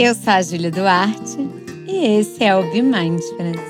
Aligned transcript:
Eu 0.00 0.14
sou 0.14 0.32
a 0.32 0.40
Júlia 0.40 0.70
Duarte 0.70 1.38
e 1.88 2.20
esse 2.20 2.44
é 2.44 2.54
o 2.54 2.62
Be 2.70 2.80
Mindfulness. 2.80 3.60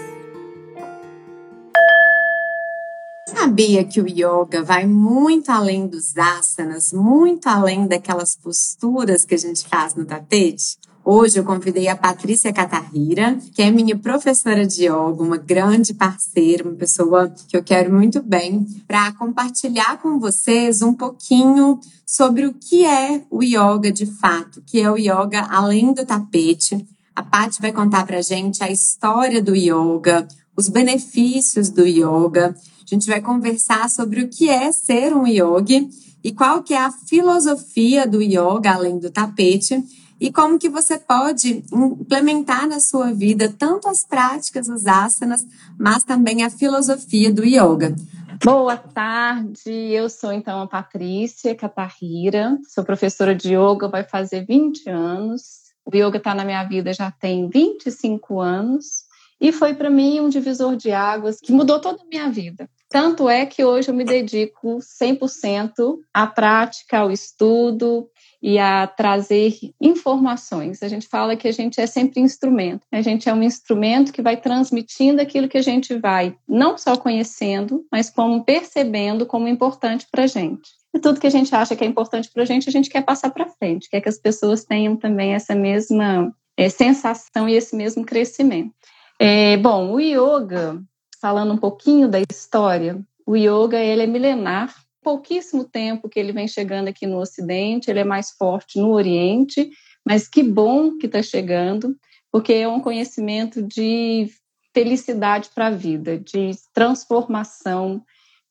Sabia 3.27 3.83
que 3.83 3.99
o 3.99 4.07
yoga 4.07 4.63
vai 4.63 4.87
muito 4.87 5.49
além 5.51 5.87
dos 5.87 6.15
asanas, 6.19 6.93
muito 6.93 7.47
além 7.47 7.87
daquelas 7.87 8.37
posturas 8.37 9.25
que 9.25 9.37
a 9.37 9.39
gente 9.39 9.67
faz 9.67 9.95
no 9.95 10.05
tapete? 10.05 10.77
Hoje 11.11 11.39
eu 11.39 11.43
convidei 11.43 11.89
a 11.89 11.97
Patrícia 11.97 12.53
Catarrira, 12.53 13.39
que 13.55 13.63
é 13.63 13.71
minha 13.71 13.97
professora 13.97 14.67
de 14.67 14.85
yoga, 14.85 15.23
uma 15.23 15.39
grande 15.39 15.95
parceira, 15.95 16.69
uma 16.69 16.77
pessoa 16.77 17.33
que 17.49 17.57
eu 17.57 17.65
quero 17.65 17.91
muito 17.91 18.23
bem, 18.23 18.67
para 18.87 19.11
compartilhar 19.15 19.97
com 20.03 20.19
vocês 20.19 20.83
um 20.83 20.93
pouquinho 20.93 21.81
sobre 22.05 22.45
o 22.45 22.53
que 22.53 22.85
é 22.85 23.25
o 23.31 23.43
yoga 23.43 23.91
de 23.91 24.05
fato, 24.05 24.63
que 24.67 24.83
é 24.83 24.91
o 24.91 24.99
yoga 24.99 25.47
além 25.49 25.95
do 25.95 26.05
tapete. 26.05 26.87
A 27.17 27.23
Paty 27.23 27.63
vai 27.63 27.73
contar 27.73 28.05
para 28.05 28.21
gente 28.21 28.63
a 28.63 28.71
história 28.71 29.43
do 29.43 29.57
yoga, 29.57 30.29
os 30.55 30.69
benefícios 30.69 31.71
do 31.71 31.87
yoga 31.87 32.55
a 32.91 32.95
gente 32.95 33.07
vai 33.07 33.23
conversar 33.23 33.89
sobre 33.89 34.21
o 34.21 34.29
que 34.29 34.51
é 34.51 34.71
ser 34.73 35.17
um 35.17 35.27
yogi 35.27 35.89
e 36.23 36.33
qual 36.33 36.63
que 36.63 36.75
é 36.75 36.79
a 36.79 36.93
filosofia 36.93 38.07
do 38.07 38.21
yoga 38.21 38.73
além 38.75 38.99
do 38.99 39.11
tapete 39.11 39.83
e 40.21 40.33
como 40.33 40.59
que 40.59 40.69
você 40.69 40.99
pode 40.99 41.65
implementar 41.73 42.69
na 42.69 42.81
sua 42.81 43.13
vida 43.13 43.53
tanto 43.57 43.89
as 43.89 44.05
práticas, 44.05 44.69
os 44.69 44.87
asanas, 44.87 45.47
mas 45.79 46.03
também 46.05 46.43
a 46.43 46.51
filosofia 46.51 47.33
do 47.33 47.45
yoga. 47.45 47.95
Boa 48.45 48.77
tarde, 48.77 49.71
eu 49.71 50.09
sou 50.09 50.33
então 50.33 50.61
a 50.61 50.67
Patrícia 50.67 51.55
Catarrira, 51.55 52.57
sou 52.69 52.85
professora 52.85 53.35
de 53.35 53.55
yoga, 53.55 53.89
vai 53.89 54.05
fazer 54.05 54.45
20 54.47 54.89
anos. 54.89 55.69
O 55.85 55.97
yoga 55.97 56.19
está 56.19 56.35
na 56.35 56.45
minha 56.45 56.63
vida 56.65 56.93
já 56.93 57.11
tem 57.11 57.49
25 57.49 58.41
anos 58.41 59.09
e 59.41 59.53
foi 59.53 59.75
para 59.75 59.91
mim 59.91 60.21
um 60.21 60.29
divisor 60.29 60.77
de 60.77 60.93
águas 60.93 61.41
que 61.41 61.53
mudou 61.53 61.81
toda 61.81 62.03
a 62.03 62.07
minha 62.07 62.31
vida. 62.31 62.69
Tanto 62.91 63.29
é 63.29 63.45
que 63.45 63.65
hoje 63.65 63.91
eu 63.91 63.95
me 63.95 64.05
dedico 64.05 64.79
100% 64.79 65.99
à 66.13 66.27
prática, 66.27 66.99
ao 66.99 67.11
estudo 67.11 68.09
e 68.43 68.59
a 68.59 68.87
trazer 68.87 69.55
informações. 69.81 70.83
A 70.83 70.89
gente 70.89 71.07
fala 71.07 71.37
que 71.37 71.47
a 71.47 71.53
gente 71.53 71.81
é 71.81 71.87
sempre 71.87 72.21
instrumento. 72.21 72.87
A 72.91 73.03
gente 73.03 73.29
é 73.29 73.35
um 73.35 73.43
instrumento 73.43 74.13
que 74.13 74.23
vai 74.23 74.37
transmitindo 74.37 75.21
aquilo 75.21 75.49
que 75.49 75.59
a 75.59 75.63
gente 75.63 75.99
vai 75.99 76.35
não 76.49 76.79
só 76.79 76.97
conhecendo, 76.97 77.85
mas 77.93 78.09
como 78.09 78.45
percebendo 78.45 79.27
como 79.27 79.49
importante 79.49 80.07
para 80.11 80.25
a 80.25 80.29
gente. 80.29 80.71
E 80.95 80.99
tudo 80.99 81.21
que 81.21 81.27
a 81.27 81.31
gente 81.31 81.55
acha 81.55 81.77
que 81.77 81.85
é 81.85 81.87
importante 81.87 82.31
para 82.33 82.43
a 82.43 82.47
gente, 82.47 82.69
a 82.69 82.73
gente 82.73 82.89
quer 82.89 83.05
passar 83.05 83.31
para 83.31 83.49
frente, 83.49 83.91
quer 83.91 84.01
que 84.01 84.09
as 84.09 84.19
pessoas 84.19 84.65
tenham 84.65 84.97
também 84.97 85.35
essa 85.35 85.55
mesma 85.55 86.35
é, 86.57 86.71
sensação 86.71 87.49
e 87.49 87.55
esse 87.55 87.77
mesmo 87.77 88.05
crescimento. 88.05 88.73
É, 89.21 89.57
bom, 89.59 89.93
o 89.93 90.01
yoga 90.01 90.81
falando 91.21 91.53
um 91.53 91.59
pouquinho 91.59 92.09
da 92.09 92.21
história, 92.21 93.01
o 93.27 93.37
yoga 93.37 93.79
ele 93.79 94.03
é 94.03 94.07
milenar, 94.07 94.75
pouquíssimo 95.03 95.65
tempo 95.65 96.09
que 96.09 96.19
ele 96.19 96.33
vem 96.33 96.47
chegando 96.47 96.89
aqui 96.89 97.07
no 97.07 97.19
Ocidente, 97.19 97.91
ele 97.91 98.01
é 98.01 98.05
mais 98.05 98.31
forte 98.31 98.79
no 98.79 98.91
Oriente, 98.91 99.71
mas 100.05 100.29
que 100.29 100.43
bom 100.43 100.97
que 100.97 101.07
está 101.07 101.23
chegando, 101.23 101.97
porque 102.31 102.53
é 102.53 102.69
um 102.69 102.81
conhecimento 102.81 103.63
de 103.63 104.29
felicidade 104.75 105.51
para 105.55 105.69
a 105.69 105.71
vida, 105.71 106.19
de 106.19 106.51
transformação, 106.73 108.03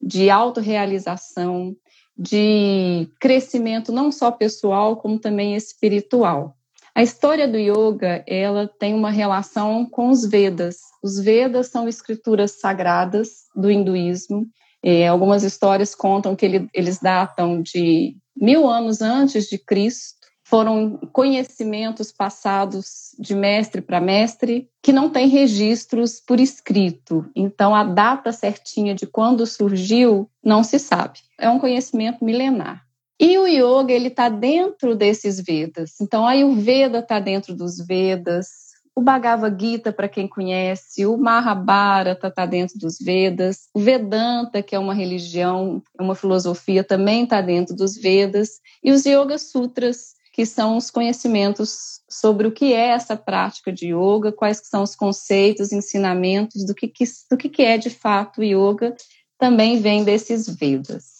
de 0.02 0.30
autorrealização, 0.30 1.76
de 2.18 3.08
crescimento 3.20 3.92
não 3.92 4.12
só 4.12 4.32
pessoal, 4.32 4.98
como 4.98 5.20
também 5.20 5.56
espiritual. 5.56 6.57
A 6.98 7.04
história 7.04 7.48
do 7.48 7.60
yoga, 7.60 8.24
ela 8.26 8.68
tem 8.68 8.96
uma 8.96 9.12
relação 9.12 9.86
com 9.86 10.10
os 10.10 10.26
Vedas. 10.26 10.78
Os 11.04 11.20
Vedas 11.20 11.68
são 11.68 11.88
escrituras 11.88 12.60
sagradas 12.60 13.44
do 13.56 13.70
hinduísmo. 13.70 14.48
Algumas 15.08 15.44
histórias 15.44 15.94
contam 15.94 16.36
que 16.36 16.44
ele, 16.44 16.68
eles 16.74 16.98
datam 16.98 17.62
de 17.62 18.18
mil 18.36 18.68
anos 18.68 19.00
antes 19.00 19.48
de 19.48 19.60
Cristo. 19.60 20.26
Foram 20.44 20.98
conhecimentos 21.14 22.12
passados 22.12 23.16
de 23.20 23.36
mestre 23.36 23.80
para 23.80 24.02
mestre 24.02 24.68
que 24.82 24.92
não 24.92 25.08
tem 25.08 25.28
registros 25.28 26.20
por 26.20 26.40
escrito. 26.40 27.30
Então, 27.36 27.76
a 27.76 27.84
data 27.84 28.32
certinha 28.32 28.96
de 28.96 29.06
quando 29.06 29.46
surgiu 29.46 30.28
não 30.44 30.64
se 30.64 30.80
sabe. 30.80 31.20
É 31.40 31.48
um 31.48 31.60
conhecimento 31.60 32.26
milenar. 32.26 32.87
E 33.20 33.38
o 33.38 33.48
yoga, 33.48 33.92
ele 33.92 34.10
está 34.10 34.30
dentro 34.30 34.96
desses 34.96 35.40
Vedas. 35.40 36.00
Então, 36.00 36.26
a 36.26 36.32
Ayurveda 36.32 37.00
está 37.00 37.20
dentro 37.20 37.56
dos 37.56 37.78
Vedas, 37.78 38.68
o 38.98 39.02
Bhagavad 39.02 39.56
Gita, 39.64 39.94
para 39.94 40.10
quem 40.10 40.28
conhece, 40.28 41.06
o 41.06 41.18
Mahabharata 41.18 42.30
está 42.30 42.48
dentro 42.48 42.80
dos 42.80 42.98
Vedas, 42.98 43.70
o 43.72 43.80
Vedanta, 43.80 44.64
que 44.64 44.76
é 44.76 44.80
uma 44.80 44.94
religião, 44.94 45.84
é 46.00 46.02
uma 46.02 46.16
filosofia, 46.16 46.84
também 46.84 47.24
está 47.24 47.40
dentro 47.40 47.76
dos 47.76 47.96
Vedas, 47.96 48.60
e 48.84 48.92
os 48.92 49.06
Yoga 49.06 49.38
Sutras, 49.38 50.16
que 50.34 50.48
são 50.48 50.78
os 50.78 50.90
conhecimentos 50.90 52.02
sobre 52.10 52.48
o 52.48 52.52
que 52.52 52.74
é 52.74 52.90
essa 52.90 53.16
prática 53.16 53.72
de 53.72 53.94
yoga, 53.94 54.32
quais 54.32 54.62
são 54.64 54.82
os 54.82 54.96
conceitos, 54.96 55.72
ensinamentos 55.72 56.66
do 56.66 56.74
que, 56.74 56.92
do 57.30 57.38
que 57.38 57.62
é 57.62 57.78
de 57.78 57.92
fato 57.92 58.42
o 58.42 58.44
yoga, 58.44 58.96
também 59.38 59.80
vem 59.80 60.04
desses 60.04 60.48
Vedas. 60.48 61.17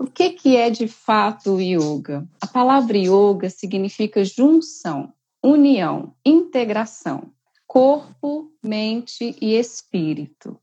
O 0.00 0.06
que, 0.06 0.30
que 0.30 0.56
é 0.56 0.70
de 0.70 0.88
fato 0.88 1.56
o 1.56 1.60
yoga? 1.60 2.26
A 2.40 2.46
palavra 2.46 2.96
yoga 2.96 3.50
significa 3.50 4.24
junção, 4.24 5.12
união, 5.44 6.14
integração, 6.24 7.30
corpo, 7.66 8.50
mente 8.62 9.36
e 9.38 9.54
espírito. 9.54 10.58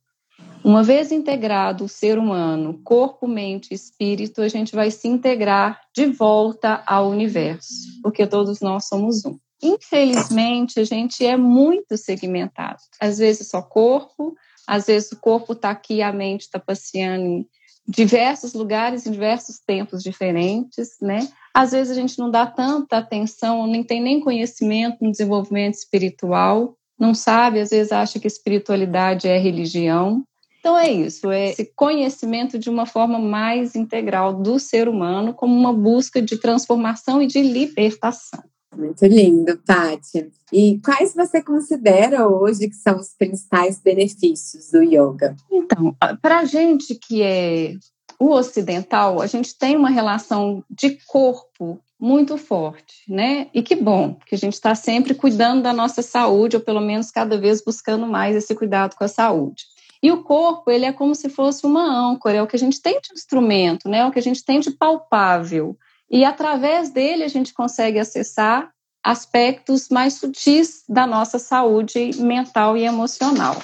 Uma 0.63 0.81
vez 0.81 1.11
integrado 1.11 1.83
o 1.83 1.87
ser 1.87 2.17
humano, 2.17 2.81
corpo, 2.83 3.27
mente 3.27 3.69
e 3.69 3.75
espírito, 3.75 4.41
a 4.41 4.47
gente 4.47 4.75
vai 4.75 4.89
se 4.89 5.07
integrar 5.07 5.81
de 5.95 6.07
volta 6.07 6.81
ao 6.87 7.07
universo, 7.07 8.01
porque 8.01 8.25
todos 8.25 8.59
nós 8.59 8.87
somos 8.87 9.23
um. 9.23 9.37
Infelizmente, 9.61 10.79
a 10.79 10.83
gente 10.83 11.23
é 11.23 11.37
muito 11.37 11.95
segmentado. 11.95 12.79
Às 12.99 13.19
vezes 13.19 13.49
só 13.49 13.61
corpo, 13.61 14.35
às 14.65 14.87
vezes 14.87 15.11
o 15.11 15.19
corpo 15.19 15.53
está 15.53 15.69
aqui 15.69 15.97
e 15.97 16.01
a 16.01 16.11
mente 16.11 16.41
está 16.41 16.57
passeando 16.57 17.45
diversos 17.87 18.53
lugares 18.53 19.05
em 19.05 19.11
diversos 19.11 19.59
tempos 19.59 20.03
diferentes, 20.03 20.97
né? 21.01 21.27
Às 21.53 21.71
vezes 21.71 21.95
a 21.95 21.99
gente 21.99 22.19
não 22.19 22.29
dá 22.29 22.45
tanta 22.45 22.97
atenção, 22.97 23.65
nem 23.65 23.83
tem 23.83 24.01
nem 24.01 24.19
conhecimento 24.19 24.97
no 25.01 25.09
desenvolvimento 25.09 25.75
espiritual, 25.75 26.75
não 26.99 27.13
sabe, 27.13 27.59
às 27.59 27.69
vezes 27.69 27.91
acha 27.91 28.19
que 28.19 28.27
espiritualidade 28.27 29.27
é 29.27 29.37
religião. 29.37 30.23
Então 30.59 30.77
é 30.77 30.91
isso, 30.91 31.31
é 31.31 31.51
esse 31.51 31.71
conhecimento 31.75 32.59
de 32.59 32.69
uma 32.69 32.85
forma 32.85 33.17
mais 33.17 33.75
integral 33.75 34.33
do 34.33 34.59
ser 34.59 34.89
humano 34.89 35.33
como 35.33 35.57
uma 35.57 35.71
busca 35.71 36.21
de 36.21 36.37
transformação 36.37 37.21
e 37.21 37.27
de 37.27 37.41
libertação. 37.41 38.43
Muito 38.75 39.05
lindo, 39.05 39.57
Tati. 39.57 40.29
E 40.51 40.79
quais 40.83 41.13
você 41.13 41.41
considera 41.41 42.27
hoje 42.27 42.67
que 42.67 42.75
são 42.75 42.97
os 42.97 43.13
principais 43.13 43.79
benefícios 43.79 44.71
do 44.71 44.83
yoga? 44.83 45.35
Então, 45.51 45.95
para 46.21 46.39
a 46.39 46.45
gente 46.45 46.95
que 46.95 47.21
é 47.21 47.73
o 48.19 48.31
ocidental, 48.31 49.21
a 49.21 49.27
gente 49.27 49.57
tem 49.57 49.75
uma 49.75 49.89
relação 49.89 50.63
de 50.69 50.97
corpo 51.07 51.79
muito 51.99 52.37
forte, 52.37 53.03
né? 53.07 53.47
E 53.53 53.63
que 53.63 53.75
bom 53.75 54.15
que 54.25 54.35
a 54.35 54.37
gente 54.37 54.53
está 54.53 54.75
sempre 54.75 55.15
cuidando 55.15 55.63
da 55.63 55.73
nossa 55.73 56.01
saúde, 56.01 56.55
ou 56.55 56.61
pelo 56.61 56.81
menos 56.81 57.09
cada 57.09 57.37
vez 57.37 57.63
buscando 57.63 58.05
mais 58.05 58.35
esse 58.35 58.53
cuidado 58.53 58.95
com 58.95 59.03
a 59.03 59.07
saúde. 59.07 59.65
E 60.01 60.11
o 60.11 60.23
corpo, 60.23 60.69
ele 60.69 60.85
é 60.85 60.93
como 60.93 61.15
se 61.15 61.27
fosse 61.27 61.65
uma 61.65 61.83
âncora, 61.83 62.37
é 62.37 62.41
o 62.41 62.47
que 62.47 62.55
a 62.55 62.59
gente 62.59 62.79
tem 62.81 62.99
de 63.01 63.13
instrumento, 63.13 63.89
né? 63.89 63.99
É 63.99 64.05
o 64.05 64.11
que 64.11 64.19
a 64.19 64.23
gente 64.23 64.43
tem 64.43 64.59
de 64.59 64.71
palpável. 64.71 65.75
E 66.09 66.23
através 66.23 66.89
dele 66.89 67.23
a 67.23 67.27
gente 67.27 67.53
consegue 67.53 67.99
acessar 67.99 68.71
aspectos 69.03 69.89
mais 69.89 70.15
sutis 70.15 70.83
da 70.87 71.07
nossa 71.07 71.39
saúde 71.39 72.11
mental 72.21 72.75
e 72.75 72.83
emocional. 72.83 73.55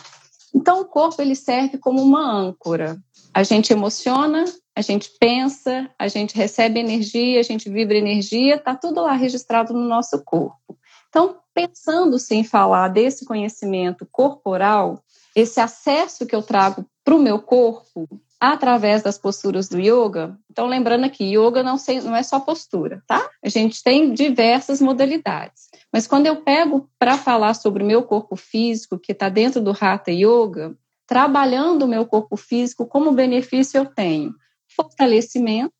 Então 0.53 0.81
o 0.81 0.85
corpo 0.85 1.21
ele 1.21 1.35
serve 1.35 1.77
como 1.77 2.01
uma 2.01 2.31
âncora. 2.31 2.97
A 3.33 3.43
gente 3.43 3.73
emociona, 3.73 4.45
a 4.75 4.81
gente 4.81 5.09
pensa, 5.19 5.89
a 5.97 6.07
gente 6.07 6.35
recebe 6.35 6.79
energia, 6.79 7.39
a 7.39 7.43
gente 7.43 7.69
vibra 7.69 7.97
energia, 7.97 8.55
está 8.55 8.75
tudo 8.75 9.01
lá 9.01 9.13
registrado 9.13 9.73
no 9.73 9.87
nosso 9.87 10.23
corpo. 10.23 10.77
Então, 11.09 11.37
pensando-se 11.53 12.43
falar 12.43 12.87
desse 12.87 13.25
conhecimento 13.25 14.07
corporal, 14.11 15.03
esse 15.35 15.59
acesso 15.59 16.25
que 16.25 16.35
eu 16.35 16.41
trago 16.41 16.85
para 17.03 17.15
o 17.15 17.19
meu 17.19 17.39
corpo, 17.39 18.07
através 18.51 19.01
das 19.01 19.17
posturas 19.17 19.69
do 19.69 19.79
yoga. 19.79 20.37
Então, 20.51 20.67
lembrando 20.67 21.05
aqui, 21.05 21.23
yoga 21.23 21.63
não, 21.63 21.77
não 22.03 22.15
é 22.15 22.23
só 22.23 22.41
postura, 22.41 23.01
tá? 23.07 23.29
A 23.41 23.47
gente 23.47 23.81
tem 23.81 24.13
diversas 24.13 24.81
modalidades. 24.81 25.69
Mas 25.93 26.07
quando 26.07 26.27
eu 26.27 26.35
pego 26.41 26.89
para 26.99 27.17
falar 27.17 27.53
sobre 27.53 27.83
o 27.83 27.85
meu 27.85 28.03
corpo 28.03 28.35
físico, 28.35 28.99
que 28.99 29.13
está 29.13 29.29
dentro 29.29 29.61
do 29.61 29.71
Hatha 29.71 30.11
Yoga, 30.11 30.75
trabalhando 31.07 31.83
o 31.83 31.87
meu 31.87 32.05
corpo 32.05 32.35
físico, 32.35 32.85
como 32.85 33.13
benefício 33.13 33.77
eu 33.77 33.85
tenho? 33.85 34.33
Fortalecimento 34.75 35.73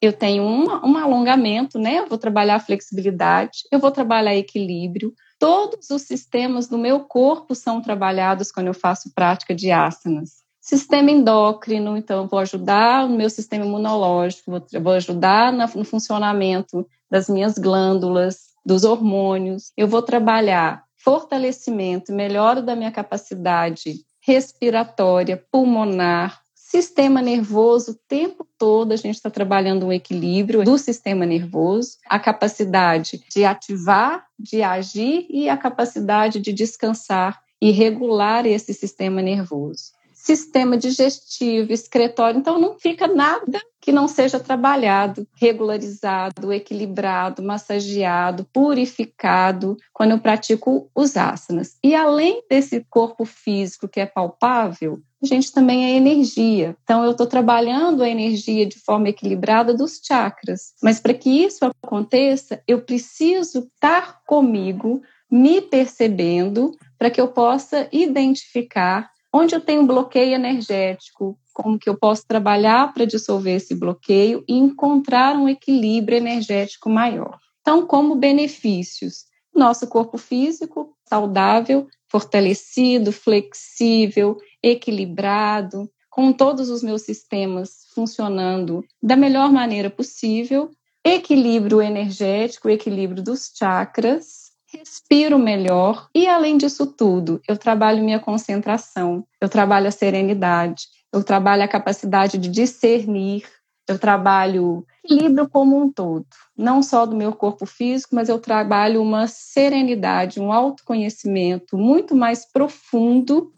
eu 0.00 0.12
tenho 0.12 0.42
um, 0.42 0.66
um 0.86 0.96
alongamento, 0.98 1.78
né? 1.78 1.98
Eu 2.00 2.06
vou 2.06 2.18
trabalhar 2.18 2.60
flexibilidade, 2.60 3.60
eu 3.72 3.78
vou 3.78 3.90
trabalhar 3.90 4.36
equilíbrio. 4.36 5.14
Todos 5.38 5.88
os 5.88 6.02
sistemas 6.02 6.68
do 6.68 6.76
meu 6.76 7.00
corpo 7.00 7.54
são 7.54 7.80
trabalhados 7.80 8.52
quando 8.52 8.66
eu 8.66 8.74
faço 8.74 9.12
prática 9.14 9.54
de 9.54 9.70
asanas. 9.70 10.43
Sistema 10.64 11.10
endócrino, 11.10 11.94
então 11.94 12.22
eu 12.22 12.26
vou 12.26 12.38
ajudar 12.38 13.06
no 13.06 13.14
meu 13.14 13.28
sistema 13.28 13.66
imunológico, 13.66 14.50
vou, 14.50 14.66
vou 14.80 14.92
ajudar 14.94 15.52
no 15.52 15.84
funcionamento 15.84 16.88
das 17.10 17.28
minhas 17.28 17.58
glândulas, 17.58 18.54
dos 18.64 18.82
hormônios. 18.82 19.72
Eu 19.76 19.86
vou 19.86 20.00
trabalhar 20.00 20.82
fortalecimento, 20.96 22.14
melhora 22.14 22.62
da 22.62 22.74
minha 22.74 22.90
capacidade 22.90 24.06
respiratória, 24.26 25.44
pulmonar, 25.52 26.40
sistema 26.54 27.20
nervoso, 27.20 27.90
o 27.92 27.98
tempo 28.08 28.48
todo 28.56 28.92
a 28.92 28.96
gente 28.96 29.16
está 29.16 29.28
trabalhando 29.28 29.84
um 29.84 29.92
equilíbrio 29.92 30.64
do 30.64 30.78
sistema 30.78 31.26
nervoso, 31.26 31.98
a 32.08 32.18
capacidade 32.18 33.22
de 33.28 33.44
ativar, 33.44 34.24
de 34.38 34.62
agir 34.62 35.26
e 35.28 35.46
a 35.46 35.58
capacidade 35.58 36.40
de 36.40 36.54
descansar 36.54 37.38
e 37.60 37.70
regular 37.70 38.46
esse 38.46 38.72
sistema 38.72 39.20
nervoso 39.20 39.92
sistema 40.24 40.74
digestivo, 40.78 41.70
excretório. 41.70 42.38
Então, 42.38 42.58
não 42.58 42.78
fica 42.78 43.06
nada 43.06 43.60
que 43.78 43.92
não 43.92 44.08
seja 44.08 44.40
trabalhado, 44.40 45.28
regularizado, 45.36 46.50
equilibrado, 46.50 47.42
massageado, 47.42 48.46
purificado 48.50 49.76
quando 49.92 50.12
eu 50.12 50.18
pratico 50.18 50.90
os 50.94 51.14
asanas. 51.18 51.76
E 51.84 51.94
além 51.94 52.42
desse 52.48 52.82
corpo 52.88 53.26
físico 53.26 53.86
que 53.86 54.00
é 54.00 54.06
palpável, 54.06 54.98
a 55.22 55.26
gente 55.26 55.52
também 55.52 55.84
é 55.84 55.96
energia. 55.96 56.74
Então, 56.84 57.04
eu 57.04 57.10
estou 57.10 57.26
trabalhando 57.26 58.02
a 58.02 58.08
energia 58.08 58.64
de 58.64 58.78
forma 58.78 59.10
equilibrada 59.10 59.74
dos 59.74 60.00
chakras. 60.02 60.72
Mas 60.82 60.98
para 60.98 61.12
que 61.12 61.28
isso 61.28 61.66
aconteça, 61.66 62.62
eu 62.66 62.80
preciso 62.80 63.68
estar 63.74 64.22
comigo, 64.26 65.02
me 65.30 65.60
percebendo, 65.60 66.74
para 66.98 67.10
que 67.10 67.20
eu 67.20 67.28
possa 67.28 67.86
identificar 67.92 69.10
Onde 69.36 69.52
eu 69.52 69.60
tenho 69.60 69.84
bloqueio 69.84 70.32
energético, 70.32 71.36
como 71.52 71.76
que 71.76 71.88
eu 71.88 71.98
posso 71.98 72.24
trabalhar 72.24 72.94
para 72.94 73.04
dissolver 73.04 73.56
esse 73.56 73.74
bloqueio 73.74 74.44
e 74.48 74.54
encontrar 74.54 75.34
um 75.34 75.48
equilíbrio 75.48 76.18
energético 76.18 76.88
maior. 76.88 77.40
Então, 77.60 77.84
como 77.84 78.14
benefícios, 78.14 79.24
nosso 79.52 79.88
corpo 79.88 80.18
físico 80.18 80.96
saudável, 81.08 81.88
fortalecido, 82.06 83.10
flexível, 83.10 84.36
equilibrado, 84.62 85.90
com 86.08 86.32
todos 86.32 86.70
os 86.70 86.84
meus 86.84 87.02
sistemas 87.02 87.88
funcionando 87.92 88.84
da 89.02 89.16
melhor 89.16 89.50
maneira 89.50 89.90
possível, 89.90 90.70
equilíbrio 91.04 91.82
energético, 91.82 92.70
equilíbrio 92.70 93.20
dos 93.20 93.50
chakras, 93.52 94.43
respiro 94.76 95.38
melhor 95.38 96.08
e, 96.14 96.26
além 96.26 96.56
disso 96.56 96.86
tudo, 96.86 97.40
eu 97.48 97.56
trabalho 97.56 98.02
minha 98.02 98.20
concentração, 98.20 99.24
eu 99.40 99.48
trabalho 99.48 99.88
a 99.88 99.92
serenidade, 99.92 100.86
eu 101.12 101.22
trabalho 101.22 101.62
a 101.62 101.68
capacidade 101.68 102.38
de 102.38 102.48
discernir, 102.48 103.44
eu 103.88 103.98
trabalho 103.98 104.86
equilíbrio 105.04 105.48
como 105.48 105.80
um 105.80 105.92
todo, 105.92 106.26
não 106.56 106.82
só 106.82 107.04
do 107.04 107.16
meu 107.16 107.32
corpo 107.32 107.66
físico, 107.66 108.14
mas 108.14 108.28
eu 108.28 108.38
trabalho 108.38 109.02
uma 109.02 109.26
serenidade, 109.26 110.40
um 110.40 110.52
autoconhecimento 110.52 111.76
muito 111.76 112.14
mais 112.14 112.50
profundo 112.50 113.52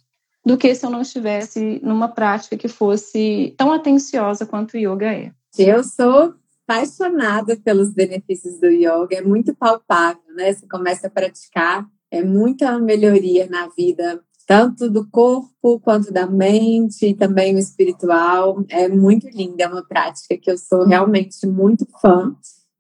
do 0.44 0.56
que 0.56 0.74
se 0.74 0.84
eu 0.84 0.90
não 0.90 1.02
estivesse 1.02 1.80
numa 1.82 2.08
prática 2.08 2.56
que 2.56 2.68
fosse 2.68 3.54
tão 3.56 3.72
atenciosa 3.72 4.46
quanto 4.46 4.74
o 4.74 4.78
yoga 4.78 5.12
é. 5.12 5.32
Eu 5.58 5.82
sou 5.82 6.34
apaixonada 6.66 7.56
pelos 7.56 7.94
benefícios 7.94 8.58
do 8.58 8.66
yoga, 8.66 9.16
é 9.16 9.22
muito 9.22 9.54
palpável, 9.54 10.20
né? 10.34 10.52
Você 10.52 10.66
começa 10.66 11.06
a 11.06 11.10
praticar, 11.10 11.86
é 12.10 12.22
muita 12.22 12.78
melhoria 12.80 13.48
na 13.48 13.68
vida, 13.68 14.20
tanto 14.46 14.90
do 14.90 15.08
corpo 15.08 15.80
quanto 15.80 16.12
da 16.12 16.26
mente 16.26 17.06
e 17.06 17.14
também 17.14 17.54
o 17.54 17.58
espiritual. 17.58 18.64
É 18.68 18.88
muito 18.88 19.28
linda, 19.28 19.64
é 19.64 19.68
uma 19.68 19.86
prática 19.86 20.36
que 20.36 20.50
eu 20.50 20.58
sou 20.58 20.84
realmente 20.84 21.46
muito 21.46 21.86
fã 22.00 22.34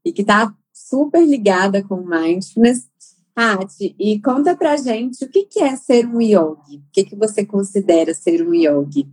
e 0.04 0.12
que 0.12 0.22
está 0.22 0.52
super 0.72 1.24
ligada 1.24 1.82
com 1.82 2.02
mindfulness. 2.02 2.88
Tati, 3.34 3.94
e 3.98 4.18
conta 4.22 4.56
pra 4.56 4.78
gente 4.78 5.22
o 5.22 5.28
que 5.28 5.46
é 5.60 5.76
ser 5.76 6.06
um 6.06 6.22
yogi? 6.22 6.78
O 6.78 6.90
que, 6.90 7.04
que 7.04 7.14
você 7.14 7.44
considera 7.44 8.14
ser 8.14 8.40
um 8.40 8.54
yogi? 8.54 9.06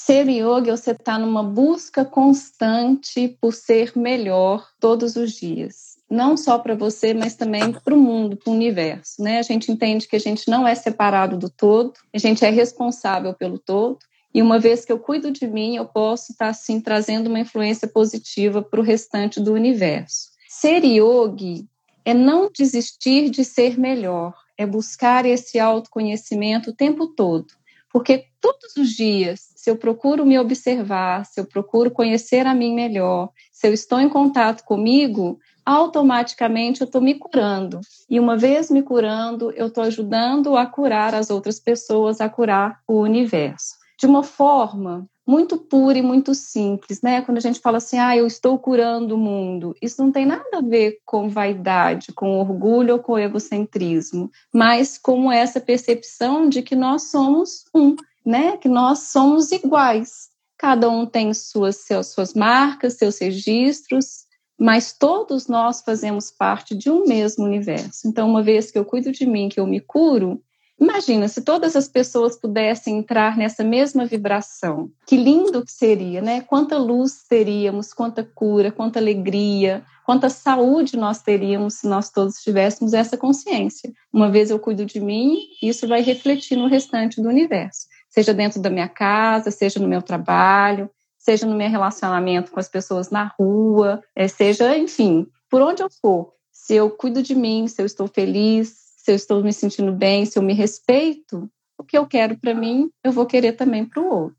Ser 0.00 0.28
yoga, 0.28 0.76
você 0.76 0.92
está 0.92 1.18
numa 1.18 1.42
busca 1.42 2.04
constante 2.04 3.36
por 3.40 3.52
ser 3.52 3.92
melhor 3.96 4.66
todos 4.78 5.16
os 5.16 5.32
dias. 5.32 5.98
Não 6.08 6.36
só 6.36 6.56
para 6.56 6.76
você, 6.76 7.12
mas 7.12 7.34
também 7.34 7.72
para 7.72 7.94
o 7.94 7.98
mundo, 7.98 8.36
para 8.36 8.48
o 8.48 8.54
universo. 8.54 9.20
Né? 9.20 9.40
A 9.40 9.42
gente 9.42 9.72
entende 9.72 10.06
que 10.06 10.14
a 10.14 10.20
gente 10.20 10.48
não 10.48 10.66
é 10.66 10.74
separado 10.76 11.36
do 11.36 11.50
todo, 11.50 11.94
a 12.14 12.18
gente 12.18 12.44
é 12.44 12.48
responsável 12.48 13.34
pelo 13.34 13.58
todo. 13.58 13.98
E 14.32 14.40
uma 14.40 14.58
vez 14.58 14.84
que 14.84 14.92
eu 14.92 15.00
cuido 15.00 15.32
de 15.32 15.48
mim, 15.48 15.74
eu 15.74 15.84
posso 15.84 16.30
estar, 16.30 16.44
tá, 16.46 16.50
assim, 16.52 16.80
trazendo 16.80 17.26
uma 17.26 17.40
influência 17.40 17.88
positiva 17.88 18.62
para 18.62 18.80
o 18.80 18.84
restante 18.84 19.40
do 19.40 19.52
universo. 19.52 20.30
Ser 20.48 20.84
yogi 20.84 21.66
é 22.04 22.14
não 22.14 22.48
desistir 22.50 23.30
de 23.30 23.44
ser 23.44 23.76
melhor, 23.76 24.32
é 24.56 24.64
buscar 24.64 25.26
esse 25.26 25.58
autoconhecimento 25.58 26.70
o 26.70 26.74
tempo 26.74 27.08
todo. 27.08 27.57
Porque 27.90 28.26
todos 28.40 28.76
os 28.76 28.90
dias 28.90 29.48
se 29.68 29.70
eu 29.70 29.76
procuro 29.76 30.24
me 30.24 30.38
observar, 30.38 31.26
se 31.26 31.38
eu 31.38 31.44
procuro 31.44 31.90
conhecer 31.90 32.46
a 32.46 32.54
mim 32.54 32.74
melhor, 32.74 33.28
se 33.52 33.68
eu 33.68 33.72
estou 33.74 34.00
em 34.00 34.08
contato 34.08 34.64
comigo, 34.64 35.38
automaticamente 35.66 36.80
eu 36.80 36.86
estou 36.86 37.02
me 37.02 37.14
curando. 37.14 37.80
E 38.08 38.18
uma 38.18 38.34
vez 38.34 38.70
me 38.70 38.82
curando, 38.82 39.50
eu 39.50 39.66
estou 39.66 39.84
ajudando 39.84 40.56
a 40.56 40.64
curar 40.64 41.14
as 41.14 41.28
outras 41.28 41.60
pessoas, 41.60 42.18
a 42.20 42.30
curar 42.30 42.80
o 42.88 43.00
universo. 43.00 43.74
De 43.98 44.06
uma 44.06 44.22
forma 44.22 45.06
muito 45.28 45.58
pura 45.58 45.98
e 45.98 46.02
muito 46.02 46.34
simples, 46.34 47.02
né? 47.02 47.20
Quando 47.22 47.36
a 47.36 47.42
gente 47.42 47.60
fala 47.60 47.76
assim, 47.76 47.98
ah, 47.98 48.16
eu 48.16 48.26
estou 48.26 48.58
curando 48.58 49.14
o 49.14 49.18
mundo, 49.18 49.74
isso 49.82 50.02
não 50.02 50.10
tem 50.10 50.24
nada 50.24 50.44
a 50.54 50.62
ver 50.62 50.98
com 51.04 51.28
vaidade, 51.28 52.12
com 52.12 52.40
orgulho 52.40 52.94
ou 52.94 53.00
com 53.00 53.18
egocentrismo, 53.18 54.30
mas 54.52 54.96
com 54.96 55.30
essa 55.30 55.60
percepção 55.60 56.48
de 56.48 56.62
que 56.62 56.74
nós 56.74 57.10
somos 57.10 57.64
um 57.74 57.94
né? 58.28 58.58
Que 58.58 58.68
nós 58.68 59.10
somos 59.10 59.50
iguais. 59.52 60.28
Cada 60.58 60.90
um 60.90 61.06
tem 61.06 61.32
suas, 61.32 61.86
suas 62.04 62.34
marcas, 62.34 62.94
seus 62.94 63.18
registros, 63.18 64.26
mas 64.60 64.92
todos 64.92 65.46
nós 65.48 65.80
fazemos 65.80 66.30
parte 66.30 66.76
de 66.76 66.90
um 66.90 67.06
mesmo 67.06 67.44
universo. 67.44 68.06
Então, 68.06 68.28
uma 68.28 68.42
vez 68.42 68.70
que 68.70 68.78
eu 68.78 68.84
cuido 68.84 69.10
de 69.10 69.24
mim, 69.24 69.48
que 69.48 69.58
eu 69.58 69.66
me 69.66 69.80
curo, 69.80 70.42
imagina 70.80 71.28
se 71.28 71.42
todas 71.42 71.76
as 71.76 71.88
pessoas 71.88 72.36
pudessem 72.36 72.98
entrar 72.98 73.36
nessa 73.36 73.64
mesma 73.64 74.06
vibração. 74.06 74.90
Que 75.06 75.16
lindo 75.16 75.64
que 75.64 75.72
seria, 75.72 76.20
né? 76.20 76.40
Quanta 76.40 76.78
luz 76.78 77.24
teríamos, 77.28 77.92
quanta 77.92 78.22
cura, 78.22 78.70
quanta 78.70 78.98
alegria, 78.98 79.82
quanta 80.04 80.28
saúde 80.28 80.96
nós 80.96 81.22
teríamos 81.22 81.74
se 81.74 81.86
nós 81.88 82.10
todos 82.10 82.36
tivéssemos 82.36 82.94
essa 82.94 83.16
consciência. 83.16 83.92
Uma 84.12 84.30
vez 84.30 84.50
eu 84.50 84.58
cuido 84.58 84.84
de 84.84 85.00
mim, 85.00 85.36
isso 85.62 85.86
vai 85.86 86.02
refletir 86.02 86.56
no 86.56 86.66
restante 86.66 87.20
do 87.20 87.28
universo 87.28 87.86
seja 88.08 88.34
dentro 88.34 88.60
da 88.60 88.70
minha 88.70 88.88
casa, 88.88 89.50
seja 89.50 89.78
no 89.78 89.88
meu 89.88 90.02
trabalho, 90.02 90.90
seja 91.18 91.46
no 91.46 91.54
meu 91.54 91.68
relacionamento 91.68 92.50
com 92.50 92.58
as 92.58 92.68
pessoas 92.68 93.10
na 93.10 93.32
rua, 93.38 94.02
é, 94.14 94.26
seja, 94.26 94.76
enfim, 94.76 95.26
por 95.50 95.62
onde 95.62 95.82
eu 95.82 95.88
for. 96.00 96.32
Se 96.50 96.74
eu 96.74 96.90
cuido 96.90 97.22
de 97.22 97.34
mim, 97.34 97.68
se 97.68 97.80
eu 97.80 97.86
estou 97.86 98.08
feliz, 98.08 98.87
se 99.08 99.12
eu 99.12 99.16
estou 99.16 99.42
me 99.42 99.54
sentindo 99.54 99.90
bem, 99.90 100.26
se 100.26 100.38
eu 100.38 100.42
me 100.42 100.52
respeito, 100.52 101.50
o 101.78 101.82
que 101.82 101.96
eu 101.96 102.06
quero 102.06 102.36
para 102.36 102.52
mim, 102.52 102.90
eu 103.02 103.10
vou 103.10 103.24
querer 103.24 103.52
também 103.52 103.82
para 103.82 104.02
o 104.02 104.06
outro. 104.06 104.36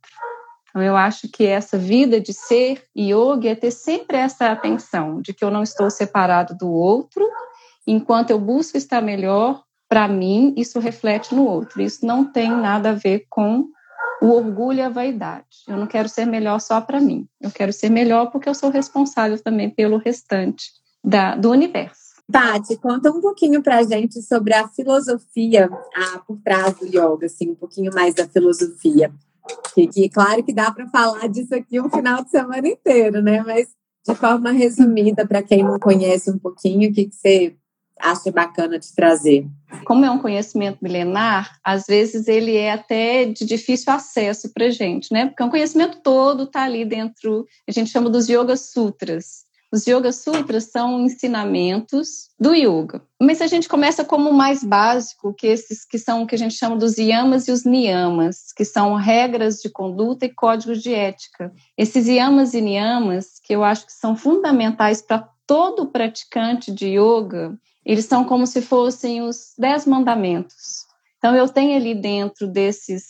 Então, 0.70 0.84
eu 0.84 0.96
acho 0.96 1.28
que 1.28 1.44
essa 1.44 1.76
vida 1.76 2.22
de 2.22 2.34
ser 2.34 2.84
yoga 2.96 3.50
é 3.50 3.56
ter 3.56 3.72
sempre 3.72 4.18
essa 4.18 4.52
atenção 4.52 5.22
de 5.22 5.34
que 5.34 5.44
eu 5.44 5.50
não 5.50 5.64
estou 5.64 5.90
separado 5.90 6.56
do 6.56 6.72
outro, 6.72 7.28
enquanto 7.88 8.30
eu 8.30 8.40
busco 8.40 8.78
estar 8.78 9.02
melhor, 9.02 9.64
para 9.88 10.08
mim, 10.08 10.54
isso 10.56 10.80
reflete 10.80 11.34
no 11.34 11.46
outro. 11.46 11.82
Isso 11.82 12.06
não 12.06 12.24
tem 12.24 12.52
nada 12.52 12.92
a 12.92 12.94
ver 12.94 13.26
com 13.28 13.66
o 14.22 14.30
orgulho 14.30 14.78
e 14.78 14.84
a 14.84 14.90
vaidade. 14.90 15.64
Eu 15.68 15.78
não 15.78 15.88
quero 15.88 16.08
ser 16.08 16.28
melhor 16.28 16.62
só 16.62 16.80
para 16.80 17.02
mim. 17.02 17.28
Eu 17.42 17.50
quero 17.50 17.74
ser 17.74 17.90
melhor 17.90 18.30
porque 18.30 18.48
eu 18.48 18.54
sou 18.54 18.70
responsável 18.70 19.42
também 19.42 19.68
pelo 19.68 19.98
restante 19.98 20.70
da, 21.04 21.34
do 21.34 21.50
universo. 21.50 22.09
Tati, 22.32 22.78
conta 22.78 23.12
um 23.12 23.20
pouquinho 23.20 23.62
para 23.62 23.78
a 23.78 23.84
gente 23.84 24.22
sobre 24.22 24.54
a 24.54 24.68
filosofia 24.68 25.70
ah, 25.96 26.22
por 26.26 26.38
trás 26.44 26.76
do 26.76 26.86
yoga, 26.86 27.26
assim, 27.26 27.50
um 27.50 27.56
pouquinho 27.56 27.92
mais 27.94 28.14
da 28.14 28.28
filosofia. 28.28 29.12
Que, 29.74 29.88
que 29.88 30.10
claro 30.10 30.44
que 30.44 30.54
dá 30.54 30.72
para 30.72 30.88
falar 30.90 31.28
disso 31.28 31.56
aqui 31.56 31.80
um 31.80 31.90
final 31.90 32.24
de 32.24 32.30
semana 32.30 32.68
inteiro, 32.68 33.22
né? 33.22 33.42
Mas 33.42 33.68
de 34.08 34.16
forma 34.16 34.52
resumida, 34.52 35.26
para 35.26 35.42
quem 35.42 35.64
não 35.64 35.80
conhece 35.80 36.30
um 36.30 36.38
pouquinho, 36.38 36.90
o 36.90 36.94
que, 36.94 37.06
que 37.06 37.16
você 37.16 37.56
acha 38.00 38.32
bacana 38.32 38.80
de 38.80 38.94
trazer? 38.94 39.46
Como 39.86 40.06
é 40.06 40.12
um 40.12 40.20
conhecimento 40.20 40.78
milenar, 40.82 41.60
às 41.64 41.86
vezes 41.86 42.28
ele 42.28 42.56
é 42.56 42.72
até 42.72 43.26
de 43.26 43.46
difícil 43.46 43.92
acesso 43.92 44.50
para 44.54 44.70
gente, 44.70 45.12
né? 45.12 45.28
Porque 45.28 45.44
o 45.44 45.50
conhecimento 45.50 46.00
todo 46.02 46.44
está 46.44 46.64
ali 46.64 46.86
dentro, 46.86 47.46
a 47.68 47.72
gente 47.72 47.90
chama 47.90 48.10
dos 48.10 48.30
Yoga 48.30 48.56
Sutras. 48.56 49.49
Os 49.72 49.86
Yoga 49.86 50.12
Sutras 50.12 50.72
são 50.72 51.02
ensinamentos 51.02 52.30
do 52.40 52.56
yoga. 52.56 53.04
Mas 53.22 53.40
a 53.40 53.46
gente 53.46 53.70
começa 53.70 54.04
como 54.04 54.30
o 54.30 54.34
mais 54.34 54.64
básico, 54.64 55.32
que 55.32 55.46
esses 55.46 55.86
que 55.86 56.00
são 56.00 56.24
o 56.24 56.28
que 56.28 56.34
a 56.34 56.38
gente 56.38 56.56
chama 56.56 56.76
dos 56.76 56.98
yamas 56.98 57.48
e 57.48 57.52
os 57.52 57.66
niyamas, 57.66 58.52
que 58.52 58.66
são 58.66 58.96
regras 58.96 59.60
de 59.60 59.70
conduta 59.70 60.26
e 60.26 60.34
códigos 60.34 60.82
de 60.82 60.92
ética. 60.92 61.54
Esses 61.78 62.08
yamas 62.08 62.56
e 62.56 62.62
niyamas, 62.62 63.40
que 63.44 63.54
eu 63.54 63.64
acho 63.64 63.86
que 63.86 63.94
são 63.94 64.16
fundamentais 64.16 65.04
para 65.04 65.30
todo 65.46 65.88
praticante 65.88 66.72
de 66.72 66.98
yoga, 66.98 67.56
eles 67.86 68.06
são 68.06 68.24
como 68.24 68.48
se 68.48 68.64
fossem 68.64 69.22
os 69.22 69.54
dez 69.58 69.86
mandamentos. 69.86 70.88
Então 71.20 71.36
eu 71.36 71.48
tenho 71.48 71.76
ali 71.76 71.94
dentro 71.94 72.48
desses 72.48 73.04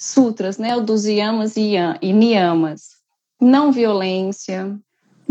sutras, 0.00 0.58
né, 0.58 0.76
o 0.76 0.80
dos 0.80 1.04
yamas 1.04 1.56
e 1.56 2.12
niyamas, 2.12 2.88
não 3.40 3.70
violência, 3.70 4.76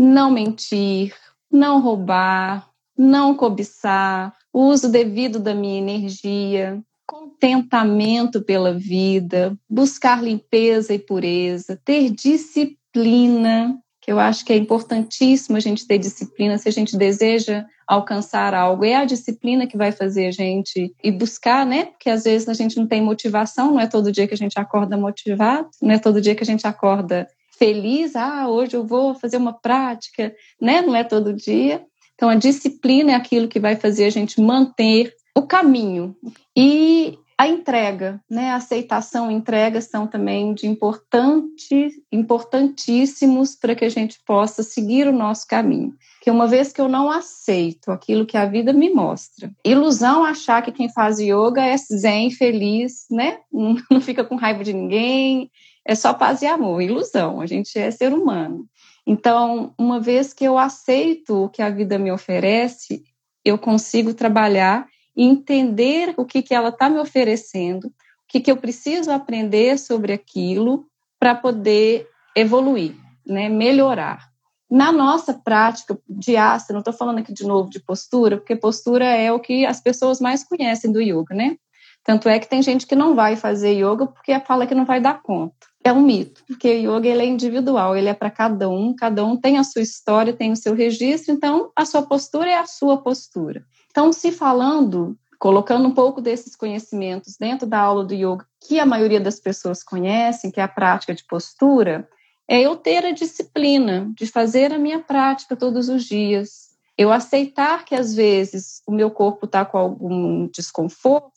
não 0.02 0.30
mentir, 0.30 1.14
não 1.50 1.80
roubar, 1.80 2.68
não 2.98 3.34
cobiçar, 3.34 4.34
uso 4.52 4.90
devido 4.90 5.38
da 5.38 5.54
minha 5.54 5.78
energia, 5.78 6.82
contentamento 7.06 8.42
pela 8.42 8.74
vida, 8.74 9.56
buscar 9.68 10.22
limpeza 10.22 10.92
e 10.92 10.98
pureza, 10.98 11.80
ter 11.84 12.10
disciplina, 12.10 13.78
que 14.00 14.10
eu 14.10 14.18
acho 14.18 14.44
que 14.44 14.52
é 14.52 14.56
importantíssimo 14.56 15.56
a 15.56 15.60
gente 15.60 15.86
ter 15.86 15.98
disciplina 15.98 16.58
se 16.58 16.68
a 16.68 16.72
gente 16.72 16.96
deseja 16.96 17.64
alcançar 17.86 18.54
algo. 18.54 18.84
É 18.84 18.96
a 18.96 19.04
disciplina 19.04 19.66
que 19.66 19.76
vai 19.76 19.92
fazer 19.92 20.26
a 20.26 20.32
gente 20.32 20.92
ir 21.02 21.12
buscar, 21.12 21.64
né? 21.64 21.84
Porque 21.84 22.10
às 22.10 22.24
vezes 22.24 22.48
a 22.48 22.54
gente 22.54 22.76
não 22.76 22.86
tem 22.88 23.00
motivação, 23.00 23.72
não 23.72 23.80
é 23.80 23.86
todo 23.86 24.10
dia 24.10 24.26
que 24.26 24.34
a 24.34 24.36
gente 24.36 24.58
acorda 24.58 24.96
motivado, 24.96 25.68
não 25.80 25.92
é 25.92 25.98
todo 25.98 26.20
dia 26.20 26.34
que 26.34 26.42
a 26.42 26.46
gente 26.46 26.66
acorda 26.66 27.28
feliz, 27.58 28.16
ah, 28.16 28.48
hoje 28.48 28.76
eu 28.76 28.86
vou 28.86 29.14
fazer 29.14 29.36
uma 29.36 29.52
prática, 29.52 30.34
né? 30.60 30.82
Não 30.82 30.94
é 30.96 31.04
todo 31.04 31.32
dia. 31.32 31.84
Então, 32.14 32.28
a 32.28 32.34
disciplina 32.34 33.12
é 33.12 33.14
aquilo 33.14 33.48
que 33.48 33.60
vai 33.60 33.76
fazer 33.76 34.04
a 34.04 34.10
gente 34.10 34.40
manter 34.40 35.14
o 35.36 35.42
caminho. 35.42 36.14
E 36.56 37.18
a 37.42 37.48
entrega, 37.48 38.20
né? 38.30 38.50
A 38.50 38.56
aceitação 38.56 39.28
e 39.28 39.34
entrega 39.34 39.80
são 39.80 40.06
também 40.06 40.54
de 40.54 40.68
importante, 40.68 41.90
importantíssimos 42.12 43.56
para 43.56 43.74
que 43.74 43.84
a 43.84 43.88
gente 43.88 44.20
possa 44.24 44.62
seguir 44.62 45.08
o 45.08 45.12
nosso 45.12 45.46
caminho. 45.48 45.92
Que 46.20 46.30
uma 46.30 46.46
vez 46.46 46.72
que 46.72 46.80
eu 46.80 46.88
não 46.88 47.10
aceito 47.10 47.90
aquilo 47.90 48.26
que 48.26 48.36
a 48.36 48.46
vida 48.46 48.72
me 48.72 48.90
mostra, 48.90 49.50
ilusão 49.64 50.22
achar 50.22 50.62
que 50.62 50.70
quem 50.70 50.88
faz 50.92 51.18
yoga 51.18 51.64
é 51.64 51.76
zen, 51.76 52.30
feliz, 52.30 53.06
né? 53.10 53.38
Não 53.90 54.00
fica 54.00 54.22
com 54.22 54.36
raiva 54.36 54.62
de 54.62 54.72
ninguém, 54.72 55.50
é 55.84 55.94
só 55.94 56.14
paz 56.14 56.42
e 56.42 56.46
amor, 56.46 56.80
ilusão, 56.80 57.40
a 57.40 57.46
gente 57.46 57.78
é 57.78 57.90
ser 57.90 58.12
humano. 58.12 58.66
Então, 59.06 59.74
uma 59.76 60.00
vez 60.00 60.32
que 60.32 60.44
eu 60.44 60.56
aceito 60.56 61.44
o 61.44 61.48
que 61.48 61.60
a 61.60 61.70
vida 61.70 61.98
me 61.98 62.12
oferece, 62.12 63.02
eu 63.44 63.58
consigo 63.58 64.14
trabalhar 64.14 64.86
e 65.16 65.24
entender 65.24 66.14
o 66.16 66.24
que, 66.24 66.40
que 66.40 66.54
ela 66.54 66.68
está 66.68 66.88
me 66.88 66.98
oferecendo, 66.98 67.88
o 67.88 67.92
que, 68.28 68.40
que 68.40 68.50
eu 68.50 68.56
preciso 68.56 69.10
aprender 69.10 69.78
sobre 69.78 70.12
aquilo 70.12 70.86
para 71.18 71.34
poder 71.34 72.08
evoluir, 72.34 72.94
né, 73.26 73.48
melhorar. 73.48 74.30
Na 74.70 74.90
nossa 74.90 75.34
prática 75.34 75.98
de 76.08 76.36
asana, 76.36 76.74
não 76.74 76.78
estou 76.78 76.94
falando 76.94 77.18
aqui 77.18 77.32
de 77.32 77.44
novo 77.44 77.68
de 77.68 77.80
postura, 77.80 78.38
porque 78.38 78.56
postura 78.56 79.04
é 79.04 79.30
o 79.30 79.40
que 79.40 79.66
as 79.66 79.80
pessoas 79.80 80.18
mais 80.18 80.44
conhecem 80.44 80.90
do 80.90 81.00
yoga, 81.00 81.34
né? 81.34 81.56
Tanto 82.02 82.28
é 82.28 82.38
que 82.38 82.48
tem 82.48 82.62
gente 82.62 82.86
que 82.86 82.96
não 82.96 83.14
vai 83.14 83.36
fazer 83.36 83.74
yoga 83.74 84.06
porque 84.06 84.38
fala 84.40 84.66
que 84.66 84.74
não 84.74 84.86
vai 84.86 84.98
dar 84.98 85.20
conta 85.20 85.71
é 85.84 85.92
um 85.92 86.00
mito, 86.00 86.44
porque 86.46 86.86
o 86.86 86.96
yoga 86.96 87.08
ele 87.08 87.22
é 87.22 87.26
individual, 87.26 87.96
ele 87.96 88.08
é 88.08 88.14
para 88.14 88.30
cada 88.30 88.68
um, 88.68 88.94
cada 88.94 89.24
um 89.24 89.36
tem 89.36 89.58
a 89.58 89.64
sua 89.64 89.82
história, 89.82 90.32
tem 90.32 90.52
o 90.52 90.56
seu 90.56 90.74
registro, 90.74 91.32
então 91.32 91.70
a 91.74 91.84
sua 91.84 92.02
postura 92.02 92.50
é 92.50 92.58
a 92.58 92.66
sua 92.66 92.98
postura. 92.98 93.64
Então, 93.90 94.12
se 94.12 94.30
falando, 94.30 95.16
colocando 95.38 95.86
um 95.88 95.92
pouco 95.92 96.20
desses 96.20 96.54
conhecimentos 96.54 97.36
dentro 97.36 97.66
da 97.66 97.80
aula 97.80 98.04
do 98.04 98.14
yoga, 98.14 98.46
que 98.60 98.78
a 98.78 98.86
maioria 98.86 99.20
das 99.20 99.40
pessoas 99.40 99.82
conhecem, 99.82 100.50
que 100.50 100.60
é 100.60 100.62
a 100.62 100.68
prática 100.68 101.14
de 101.14 101.24
postura, 101.24 102.08
é 102.48 102.60
eu 102.60 102.76
ter 102.76 103.04
a 103.04 103.12
disciplina 103.12 104.10
de 104.16 104.26
fazer 104.26 104.72
a 104.72 104.78
minha 104.78 105.00
prática 105.00 105.56
todos 105.56 105.88
os 105.88 106.04
dias. 106.04 106.70
Eu 106.96 107.10
aceitar 107.10 107.84
que 107.84 107.94
às 107.94 108.14
vezes 108.14 108.82
o 108.86 108.92
meu 108.92 109.10
corpo 109.10 109.46
está 109.46 109.64
com 109.64 109.78
algum 109.78 110.46
desconforto 110.46 111.31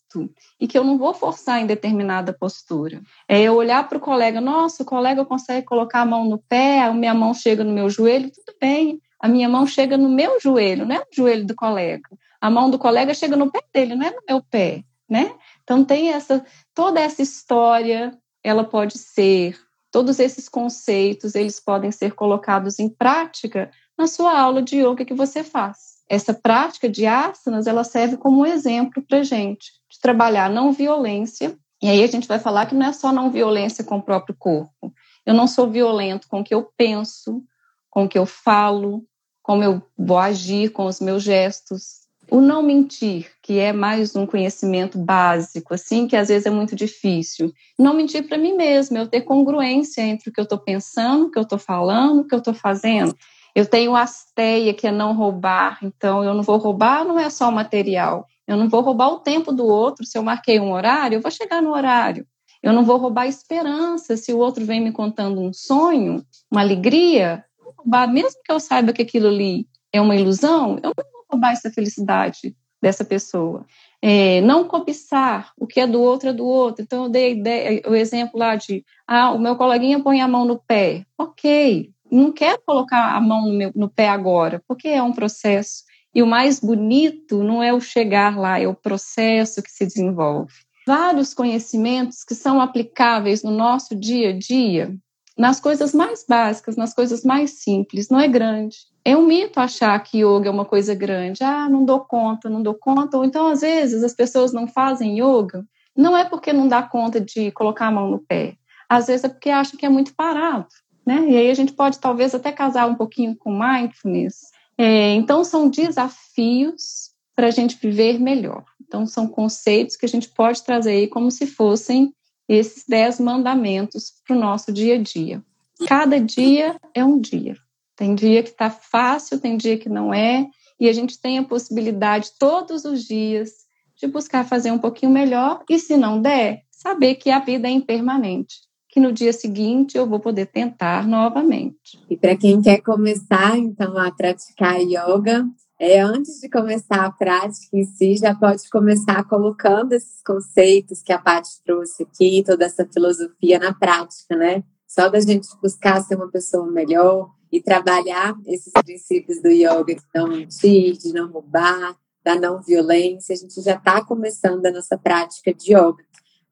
e 0.59 0.67
que 0.67 0.77
eu 0.77 0.83
não 0.83 0.97
vou 0.97 1.13
forçar 1.13 1.61
em 1.61 1.65
determinada 1.65 2.33
postura. 2.33 3.01
É 3.27 3.41
eu 3.41 3.55
olhar 3.55 3.87
para 3.87 3.97
o 3.97 4.01
colega, 4.01 4.39
nossa, 4.39 4.83
o 4.83 4.85
colega 4.85 5.25
consegue 5.25 5.65
colocar 5.65 6.01
a 6.01 6.05
mão 6.05 6.25
no 6.25 6.37
pé, 6.37 6.81
a 6.81 6.93
minha 6.93 7.13
mão 7.13 7.33
chega 7.33 7.63
no 7.63 7.73
meu 7.73 7.89
joelho, 7.89 8.31
tudo 8.31 8.55
bem. 8.59 9.01
A 9.19 9.27
minha 9.27 9.49
mão 9.49 9.65
chega 9.65 9.97
no 9.97 10.09
meu 10.09 10.39
joelho, 10.39 10.85
não 10.85 10.95
é 10.95 10.99
no 10.99 11.05
joelho 11.11 11.45
do 11.45 11.55
colega. 11.55 12.09
A 12.39 12.49
mão 12.49 12.69
do 12.69 12.77
colega 12.77 13.13
chega 13.13 13.35
no 13.35 13.51
pé 13.51 13.61
dele, 13.73 13.95
não 13.95 14.05
é 14.05 14.11
no 14.11 14.21
meu 14.27 14.41
pé, 14.43 14.83
né? 15.09 15.33
Então 15.63 15.83
tem 15.83 16.09
essa 16.09 16.45
toda 16.73 16.99
essa 16.99 17.21
história, 17.21 18.15
ela 18.43 18.63
pode 18.63 18.97
ser 18.97 19.57
todos 19.91 20.19
esses 20.19 20.49
conceitos, 20.49 21.35
eles 21.35 21.59
podem 21.59 21.91
ser 21.91 22.13
colocados 22.13 22.79
em 22.79 22.89
prática 22.89 23.71
na 23.97 24.07
sua 24.07 24.37
aula 24.37 24.61
de 24.61 24.77
yoga 24.77 25.05
que 25.05 25.13
você 25.13 25.43
faz. 25.43 25.94
Essa 26.09 26.33
prática 26.33 26.87
de 26.87 27.05
asanas, 27.05 27.65
ela 27.67 27.83
serve 27.83 28.17
como 28.17 28.45
exemplo 28.45 29.03
para 29.07 29.23
gente 29.23 29.71
de 29.89 29.99
trabalhar 29.99 30.49
não 30.49 30.71
violência. 30.71 31.57
E 31.81 31.89
aí 31.89 32.03
a 32.03 32.07
gente 32.07 32.27
vai 32.27 32.39
falar 32.39 32.67
que 32.67 32.75
não 32.75 32.85
é 32.85 32.93
só 32.93 33.11
não 33.11 33.31
violência 33.31 33.83
com 33.83 33.97
o 33.97 34.01
próprio 34.01 34.35
corpo. 34.37 34.93
Eu 35.25 35.33
não 35.33 35.47
sou 35.47 35.69
violento 35.69 36.27
com 36.27 36.41
o 36.41 36.43
que 36.43 36.53
eu 36.53 36.69
penso, 36.77 37.43
com 37.89 38.05
o 38.05 38.09
que 38.09 38.17
eu 38.17 38.25
falo, 38.25 39.03
como 39.41 39.63
eu 39.63 39.81
vou 39.97 40.17
agir 40.17 40.69
com 40.69 40.85
os 40.85 40.99
meus 40.99 41.23
gestos. 41.23 42.05
O 42.29 42.41
não 42.41 42.63
mentir, 42.63 43.31
que 43.41 43.59
é 43.59 43.71
mais 43.71 44.15
um 44.15 44.25
conhecimento 44.25 44.97
básico, 44.97 45.75
assim, 45.75 46.07
que 46.07 46.15
às 46.15 46.27
vezes 46.27 46.47
é 46.47 46.49
muito 46.49 46.75
difícil. 46.75 47.53
Não 47.77 47.93
mentir 47.93 48.27
para 48.27 48.37
mim 48.37 48.55
mesma, 48.55 48.97
eu 48.97 49.07
ter 49.07 49.21
congruência 49.21 50.01
entre 50.01 50.29
o 50.29 50.33
que 50.33 50.39
eu 50.39 50.43
estou 50.43 50.57
pensando, 50.57 51.25
o 51.25 51.31
que 51.31 51.37
eu 51.37 51.43
estou 51.43 51.59
falando, 51.59 52.21
o 52.21 52.27
que 52.27 52.33
eu 52.33 52.39
estou 52.39 52.53
fazendo. 52.53 53.15
Eu 53.55 53.65
tenho 53.65 53.95
asteia, 53.95 54.73
que 54.73 54.85
é 54.85 54.91
não 54.91 55.15
roubar, 55.15 55.79
então 55.81 56.21
eu 56.21 56.33
não 56.33 56.43
vou 56.43 56.57
roubar, 56.57 57.05
não 57.05 57.17
é 57.17 57.29
só 57.29 57.47
o 57.47 57.53
material. 57.53 58.27
Eu 58.45 58.57
não 58.57 58.67
vou 58.67 58.81
roubar 58.81 59.07
o 59.07 59.19
tempo 59.19 59.53
do 59.53 59.65
outro. 59.65 60.05
Se 60.05 60.17
eu 60.17 60.23
marquei 60.23 60.59
um 60.59 60.73
horário, 60.73 61.15
eu 61.15 61.21
vou 61.21 61.31
chegar 61.31 61.61
no 61.61 61.71
horário. 61.71 62.27
Eu 62.61 62.73
não 62.73 62.83
vou 62.83 62.97
roubar 62.97 63.23
a 63.23 63.27
esperança. 63.27 64.17
Se 64.17 64.33
o 64.33 64.39
outro 64.39 64.65
vem 64.65 64.81
me 64.81 64.91
contando 64.91 65.39
um 65.39 65.53
sonho, 65.53 66.23
uma 66.51 66.61
alegria, 66.61 67.45
roubar, 67.77 68.11
mesmo 68.11 68.41
que 68.43 68.51
eu 68.51 68.59
saiba 68.59 68.91
que 68.91 69.01
aquilo 69.01 69.27
ali 69.27 69.65
é 69.93 70.01
uma 70.01 70.15
ilusão, 70.15 70.77
eu 70.83 70.91
não 70.97 71.11
vou 71.13 71.25
roubar 71.31 71.53
essa 71.53 71.71
felicidade 71.71 72.55
dessa 72.81 73.05
pessoa. 73.05 73.65
É, 74.01 74.41
não 74.41 74.67
cobiçar 74.67 75.53
o 75.57 75.65
que 75.65 75.79
é 75.79 75.87
do 75.87 76.01
outro 76.01 76.29
é 76.29 76.33
do 76.33 76.45
outro. 76.45 76.83
Então, 76.83 77.05
eu 77.05 77.09
dei 77.09 77.31
ideia, 77.31 77.81
o 77.87 77.95
exemplo 77.95 78.37
lá 78.37 78.55
de, 78.55 78.83
ah, 79.07 79.31
o 79.31 79.39
meu 79.39 79.55
coleguinha 79.55 80.03
põe 80.03 80.21
a 80.21 80.27
mão 80.27 80.43
no 80.43 80.59
pé. 80.59 81.05
Ok, 81.17 81.89
não 82.15 82.31
quero 82.31 82.61
colocar 82.65 83.15
a 83.15 83.21
mão 83.21 83.45
no, 83.45 83.53
meu, 83.53 83.71
no 83.75 83.89
pé 83.89 84.09
agora, 84.09 84.61
porque 84.67 84.87
é 84.87 85.01
um 85.01 85.13
processo. 85.13 85.83
E 86.13 86.23
o 86.23 86.27
mais 86.27 86.59
bonito 86.59 87.43
não 87.43 87.61
é 87.61 87.73
o 87.73 87.81
chegar 87.81 88.37
lá, 88.37 88.59
é 88.59 88.67
o 88.67 88.73
processo 88.73 89.61
que 89.61 89.69
se 89.69 89.85
desenvolve. 89.85 90.53
Vários 90.87 91.33
conhecimentos 91.33 92.23
que 92.23 92.33
são 92.33 92.61
aplicáveis 92.61 93.43
no 93.43 93.51
nosso 93.51 93.95
dia 93.95 94.29
a 94.29 94.37
dia, 94.37 94.95
nas 95.37 95.59
coisas 95.59 95.93
mais 95.93 96.25
básicas, 96.27 96.77
nas 96.77 96.93
coisas 96.93 97.23
mais 97.23 97.61
simples, 97.61 98.07
não 98.09 98.19
é 98.19 98.27
grande. 98.27 98.77
É 99.03 99.17
um 99.17 99.25
mito 99.25 99.59
achar 99.59 99.99
que 99.99 100.19
yoga 100.19 100.47
é 100.47 100.51
uma 100.51 100.65
coisa 100.65 100.95
grande. 100.95 101.43
Ah, 101.43 101.67
não 101.69 101.83
dou 101.83 101.99
conta, 101.99 102.49
não 102.49 102.63
dou 102.63 102.73
conta. 102.73 103.17
Ou 103.17 103.25
então, 103.25 103.47
às 103.47 103.61
vezes, 103.61 104.03
as 104.03 104.13
pessoas 104.13 104.53
não 104.53 104.67
fazem 104.67 105.19
yoga, 105.19 105.65
não 105.95 106.15
é 106.15 106.23
porque 106.23 106.53
não 106.53 106.67
dá 106.67 106.81
conta 106.81 107.19
de 107.19 107.51
colocar 107.51 107.87
a 107.87 107.91
mão 107.91 108.09
no 108.09 108.19
pé. 108.19 108.55
Às 108.89 109.07
vezes 109.07 109.23
é 109.23 109.29
porque 109.29 109.49
acha 109.49 109.75
que 109.75 109.85
é 109.85 109.89
muito 109.89 110.15
parado. 110.15 110.67
Né? 111.05 111.29
E 111.29 111.37
aí 111.37 111.49
a 111.51 111.53
gente 111.53 111.73
pode 111.73 111.99
talvez 111.99 112.33
até 112.33 112.51
casar 112.51 112.87
um 112.87 112.95
pouquinho 112.95 113.35
com 113.35 113.51
mindfulness, 113.51 114.55
é, 114.77 115.13
então, 115.13 115.43
são 115.43 115.69
desafios 115.69 117.11
para 117.35 117.47
a 117.47 117.51
gente 117.51 117.77
viver 117.81 118.19
melhor. 118.19 118.63
Então, 118.81 119.05
são 119.05 119.27
conceitos 119.27 119.95
que 119.95 120.05
a 120.05 120.09
gente 120.09 120.29
pode 120.29 120.63
trazer 120.63 120.91
aí 120.91 121.07
como 121.07 121.31
se 121.31 121.47
fossem 121.47 122.13
esses 122.47 122.85
dez 122.87 123.19
mandamentos 123.19 124.13
para 124.25 124.35
o 124.35 124.39
nosso 124.39 124.71
dia 124.71 124.95
a 124.95 125.01
dia. 125.01 125.43
Cada 125.87 126.19
dia 126.19 126.79
é 126.93 127.03
um 127.03 127.19
dia. 127.19 127.57
Tem 127.95 128.13
dia 128.13 128.43
que 128.43 128.49
está 128.49 128.69
fácil, 128.69 129.39
tem 129.39 129.57
dia 129.57 129.77
que 129.77 129.89
não 129.89 130.13
é, 130.13 130.47
e 130.79 130.89
a 130.89 130.93
gente 130.93 131.19
tem 131.19 131.37
a 131.37 131.43
possibilidade 131.43 132.31
todos 132.37 132.83
os 132.83 133.03
dias 133.05 133.51
de 133.95 134.07
buscar 134.07 134.45
fazer 134.45 134.71
um 134.71 134.77
pouquinho 134.77 135.11
melhor, 135.11 135.63
e 135.69 135.79
se 135.79 135.95
não 135.95 136.21
der, 136.21 136.63
saber 136.69 137.15
que 137.15 137.31
a 137.31 137.39
vida 137.39 137.69
é 137.69 137.71
impermanente 137.71 138.64
que 138.95 138.99
no 139.01 139.11
dia 139.11 139.33
seguinte 139.33 139.97
eu 139.97 140.07
vou 140.07 140.21
poder 140.21 140.45
tentar 140.45 141.05
novamente. 141.05 142.01
E 142.09 142.15
para 142.15 142.33
quem 142.33 142.61
quer 142.61 142.79
começar, 142.79 143.57
então, 143.57 143.97
a 143.97 144.09
praticar 144.09 144.79
yoga, 144.79 145.45
é, 145.77 145.99
antes 145.99 146.39
de 146.39 146.49
começar 146.49 147.03
a 147.03 147.11
prática 147.11 147.75
em 147.75 147.83
si, 147.83 148.15
já 148.15 148.33
pode 148.33 148.69
começar 148.69 149.21
colocando 149.25 149.91
esses 149.91 150.23
conceitos 150.23 151.03
que 151.03 151.11
a 151.11 151.19
Paty 151.19 151.61
trouxe 151.65 152.03
aqui, 152.03 152.41
toda 152.45 152.63
essa 152.63 152.85
filosofia 152.85 153.59
na 153.59 153.73
prática, 153.73 154.33
né? 154.37 154.63
Só 154.87 155.09
da 155.09 155.19
gente 155.19 155.45
buscar 155.61 156.01
ser 156.01 156.15
uma 156.15 156.31
pessoa 156.31 156.65
melhor 156.71 157.29
e 157.51 157.61
trabalhar 157.61 158.33
esses 158.47 158.71
princípios 158.71 159.41
do 159.41 159.49
yoga 159.49 159.93
de 159.93 160.03
não 160.15 160.29
mentir, 160.29 160.97
de 160.97 161.11
não 161.11 161.29
roubar, 161.29 161.97
da 162.23 162.35
não 162.35 162.61
violência. 162.61 163.33
A 163.33 163.37
gente 163.37 163.61
já 163.61 163.75
está 163.75 164.01
começando 164.05 164.65
a 164.65 164.71
nossa 164.71 164.97
prática 164.97 165.53
de 165.53 165.73
yoga. 165.73 166.01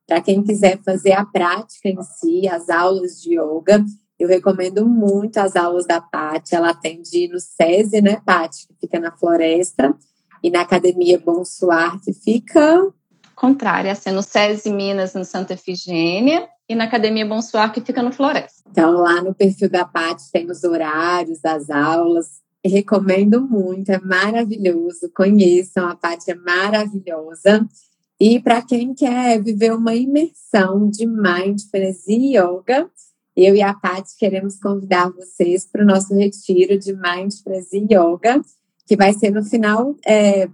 Para 0.08 0.22
quem 0.22 0.44
quiser 0.44 0.82
fazer 0.84 1.14
a 1.14 1.26
prática 1.26 1.90
em 1.90 2.02
si, 2.02 2.48
as 2.48 2.70
aulas 2.70 3.22
de 3.22 3.40
yoga, 3.40 3.84
eu 4.20 4.28
recomendo 4.28 4.86
muito 4.88 5.38
as 5.38 5.56
aulas 5.56 5.86
da 5.86 6.00
Paty. 6.02 6.56
Ela 6.56 6.70
atende 6.70 7.28
no 7.28 7.40
SESI, 7.40 8.02
né, 8.02 8.22
Paty, 8.26 8.68
que 8.68 8.76
fica 8.82 9.00
na 9.00 9.12
Floresta, 9.12 9.96
e 10.42 10.50
na 10.50 10.62
Academia 10.62 11.20
Bom 11.20 11.46
Suar, 11.46 12.00
que 12.02 12.14
fica. 12.14 12.92
Contrária, 13.36 13.92
assim, 13.92 14.12
no 14.12 14.22
SESI 14.22 14.72
Minas, 14.72 15.14
no 15.14 15.26
Santa 15.26 15.54
Efigênia, 15.54 16.48
e 16.68 16.76
na 16.76 16.84
Academia 16.84 17.26
Bom 17.26 17.42
Suar, 17.42 17.72
que 17.72 17.82
fica 17.82 18.02
no 18.02 18.12
Floresta. 18.12 18.62
Então, 18.70 18.92
lá 18.92 19.22
no 19.22 19.34
perfil 19.34 19.70
da 19.70 19.86
Paty 19.86 20.32
tem 20.32 20.50
os 20.50 20.64
horários 20.64 21.40
das 21.42 21.70
aulas. 21.70 22.42
Recomendo 22.66 23.42
muito, 23.42 23.90
é 23.90 24.00
maravilhoso. 24.00 25.12
Conheçam, 25.14 25.88
a 25.88 25.96
Paty 25.96 26.32
é 26.32 26.36
maravilhosa. 26.36 27.68
E 28.20 28.40
para 28.40 28.62
quem 28.62 28.94
quer 28.94 29.42
viver 29.42 29.74
uma 29.74 29.96
imersão 29.96 30.90
de 30.90 31.06
mindfulness 31.06 32.08
e 32.08 32.38
yoga, 32.38 32.90
eu 33.36 33.56
e 33.56 33.62
a 33.62 33.74
Paty 33.74 34.16
queremos 34.18 34.60
convidar 34.60 35.12
vocês 35.12 35.66
para 35.66 35.84
o 35.84 35.88
nosso 35.88 36.14
retiro 36.14 36.78
de 36.78 36.94
Mindfulness 36.94 37.74
e 37.74 37.80
Yoga, 37.80 38.42
que 38.86 38.96
vai 38.96 39.12
ser 39.14 39.32
no 39.32 39.44
final, 39.44 39.96
é, 40.06 40.48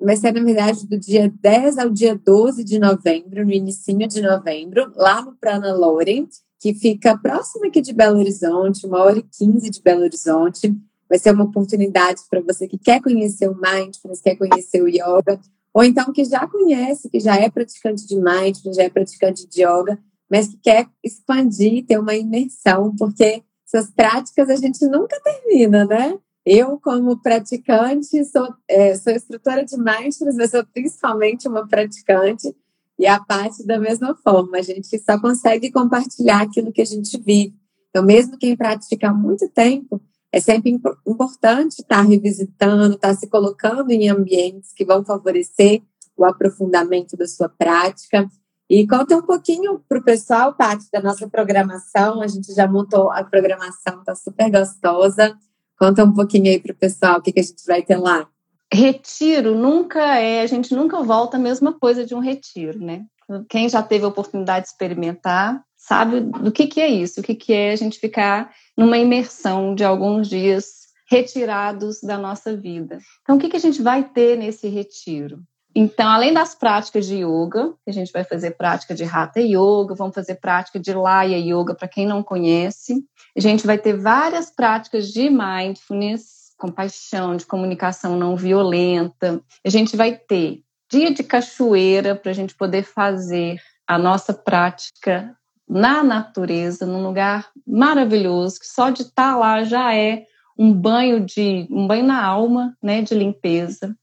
vai 0.00 0.16
ser 0.16 0.32
na 0.32 0.42
verdade 0.42 0.84
do 0.86 0.98
dia 0.98 1.32
10 1.40 1.78
ao 1.78 1.90
dia 1.90 2.16
12 2.16 2.64
de 2.64 2.78
novembro, 2.80 3.44
no 3.44 3.52
início 3.52 3.96
de 4.08 4.20
novembro, 4.20 4.92
lá 4.96 5.22
no 5.22 5.36
Prana 5.36 5.72
Loren, 5.72 6.26
que 6.58 6.74
fica 6.74 7.16
próximo 7.16 7.66
aqui 7.66 7.80
de 7.80 7.92
Belo 7.92 8.18
Horizonte, 8.18 8.86
uma 8.86 8.98
hora 8.98 9.18
e 9.18 9.22
quinze 9.22 9.70
de 9.70 9.80
Belo 9.80 10.02
Horizonte. 10.02 10.74
Vai 11.08 11.18
ser 11.20 11.32
uma 11.32 11.44
oportunidade 11.44 12.22
para 12.28 12.40
você 12.40 12.66
que 12.66 12.78
quer 12.78 13.00
conhecer 13.00 13.48
o 13.48 13.54
Mindfulness, 13.54 14.20
quer 14.20 14.34
conhecer 14.34 14.82
o 14.82 14.88
Yoga, 14.88 15.38
ou 15.74 15.82
então 15.82 16.12
que 16.12 16.24
já 16.24 16.46
conhece, 16.46 17.10
que 17.10 17.18
já 17.18 17.34
é 17.36 17.50
praticante 17.50 18.06
de 18.06 18.14
Mindfulness, 18.14 18.76
já 18.76 18.84
é 18.84 18.88
praticante 18.88 19.48
de 19.48 19.62
Yoga, 19.62 19.98
mas 20.30 20.48
que 20.48 20.56
quer 20.58 20.86
expandir, 21.02 21.84
ter 21.84 21.98
uma 21.98 22.14
imersão, 22.14 22.94
porque 22.96 23.42
essas 23.66 23.90
práticas 23.90 24.48
a 24.48 24.56
gente 24.56 24.86
nunca 24.86 25.20
termina, 25.20 25.84
né? 25.84 26.16
Eu, 26.46 26.78
como 26.78 27.20
praticante, 27.20 28.24
sou, 28.26 28.54
é, 28.68 28.94
sou 28.94 29.12
instrutora 29.12 29.64
de 29.64 29.76
mindfulness, 29.76 30.36
mas 30.36 30.50
sou 30.50 30.64
principalmente 30.72 31.48
uma 31.48 31.66
praticante, 31.66 32.54
e 32.98 33.06
a 33.06 33.18
parte 33.18 33.66
da 33.66 33.78
mesma 33.78 34.14
forma. 34.14 34.58
A 34.58 34.62
gente 34.62 34.98
só 34.98 35.20
consegue 35.20 35.70
compartilhar 35.70 36.42
aquilo 36.42 36.72
que 36.72 36.82
a 36.82 36.86
gente 36.86 37.18
vive. 37.18 37.54
Então, 37.90 38.04
mesmo 38.04 38.38
quem 38.38 38.56
pratica 38.56 39.08
há 39.08 39.14
muito 39.14 39.48
tempo, 39.48 40.00
é 40.34 40.40
sempre 40.40 40.76
importante 41.06 41.74
estar 41.80 42.02
revisitando, 42.02 42.94
estar 42.94 43.14
se 43.14 43.28
colocando 43.28 43.92
em 43.92 44.08
ambientes 44.08 44.72
que 44.72 44.84
vão 44.84 45.04
favorecer 45.04 45.80
o 46.16 46.24
aprofundamento 46.24 47.16
da 47.16 47.28
sua 47.28 47.48
prática 47.48 48.28
e 48.68 48.84
conta 48.84 49.16
um 49.16 49.22
pouquinho 49.22 49.78
para 49.88 49.98
o 49.98 50.02
pessoal, 50.02 50.52
Paty, 50.52 50.86
da 50.92 51.00
nossa 51.00 51.28
programação. 51.28 52.20
A 52.20 52.26
gente 52.26 52.52
já 52.52 52.66
montou 52.66 53.12
a 53.12 53.22
programação, 53.22 54.00
está 54.00 54.16
super 54.16 54.50
gostosa. 54.50 55.38
Conta 55.78 56.02
um 56.02 56.12
pouquinho 56.12 56.46
aí 56.46 56.58
para 56.58 56.72
o 56.72 56.76
pessoal 56.76 57.18
o 57.18 57.22
que, 57.22 57.30
que 57.30 57.38
a 57.38 57.44
gente 57.44 57.64
vai 57.64 57.82
ter 57.82 57.96
lá. 57.96 58.26
Retiro 58.72 59.54
nunca 59.54 60.18
é, 60.18 60.40
a 60.40 60.46
gente 60.48 60.74
nunca 60.74 61.00
volta 61.00 61.36
a 61.36 61.40
mesma 61.40 61.78
coisa 61.78 62.04
de 62.04 62.12
um 62.12 62.18
retiro, 62.18 62.80
né? 62.80 63.04
Quem 63.48 63.68
já 63.68 63.84
teve 63.84 64.04
a 64.04 64.08
oportunidade 64.08 64.66
de 64.66 64.72
experimentar 64.72 65.62
sabe 65.86 66.20
do 66.20 66.50
que, 66.50 66.66
que 66.66 66.80
é 66.80 66.88
isso, 66.88 67.20
o 67.20 67.22
que, 67.22 67.34
que 67.34 67.52
é 67.52 67.72
a 67.72 67.76
gente 67.76 67.98
ficar 67.98 68.50
numa 68.76 68.96
imersão 68.96 69.74
de 69.74 69.84
alguns 69.84 70.28
dias 70.28 70.84
retirados 71.10 72.00
da 72.00 72.16
nossa 72.16 72.56
vida. 72.56 72.98
Então, 73.22 73.36
o 73.36 73.38
que, 73.38 73.50
que 73.50 73.56
a 73.56 73.60
gente 73.60 73.82
vai 73.82 74.02
ter 74.02 74.38
nesse 74.38 74.66
retiro? 74.66 75.42
Então, 75.76 76.08
além 76.08 76.32
das 76.32 76.54
práticas 76.54 77.06
de 77.06 77.16
yoga, 77.16 77.74
a 77.86 77.90
gente 77.90 78.10
vai 78.12 78.24
fazer 78.24 78.52
prática 78.52 78.94
de 78.94 79.04
Hatha 79.04 79.40
Yoga, 79.40 79.94
vamos 79.94 80.14
fazer 80.14 80.36
prática 80.36 80.80
de 80.80 80.94
Laya 80.94 81.36
Yoga, 81.36 81.74
para 81.74 81.88
quem 81.88 82.06
não 82.06 82.22
conhece. 82.22 83.04
A 83.36 83.40
gente 83.40 83.66
vai 83.66 83.76
ter 83.76 83.94
várias 83.94 84.50
práticas 84.50 85.08
de 85.08 85.28
mindfulness, 85.28 86.54
compaixão, 86.56 87.36
de 87.36 87.44
comunicação 87.44 88.16
não 88.16 88.36
violenta. 88.36 89.42
A 89.64 89.68
gente 89.68 89.96
vai 89.96 90.16
ter 90.16 90.62
dia 90.90 91.12
de 91.12 91.22
cachoeira 91.22 92.14
para 92.14 92.30
a 92.30 92.34
gente 92.34 92.54
poder 92.54 92.84
fazer 92.84 93.58
a 93.86 93.98
nossa 93.98 94.32
prática 94.32 95.36
na 95.68 96.02
natureza, 96.02 96.86
num 96.86 97.06
lugar 97.06 97.50
maravilhoso, 97.66 98.60
que 98.60 98.66
só 98.66 98.90
de 98.90 99.02
estar 99.02 99.32
tá 99.32 99.36
lá 99.36 99.64
já 99.64 99.94
é 99.94 100.26
um 100.58 100.72
banho 100.72 101.20
de 101.20 101.66
um 101.70 101.86
banho 101.86 102.04
na 102.04 102.24
alma, 102.24 102.76
né, 102.82 103.02
de 103.02 103.14
limpeza. 103.14 103.96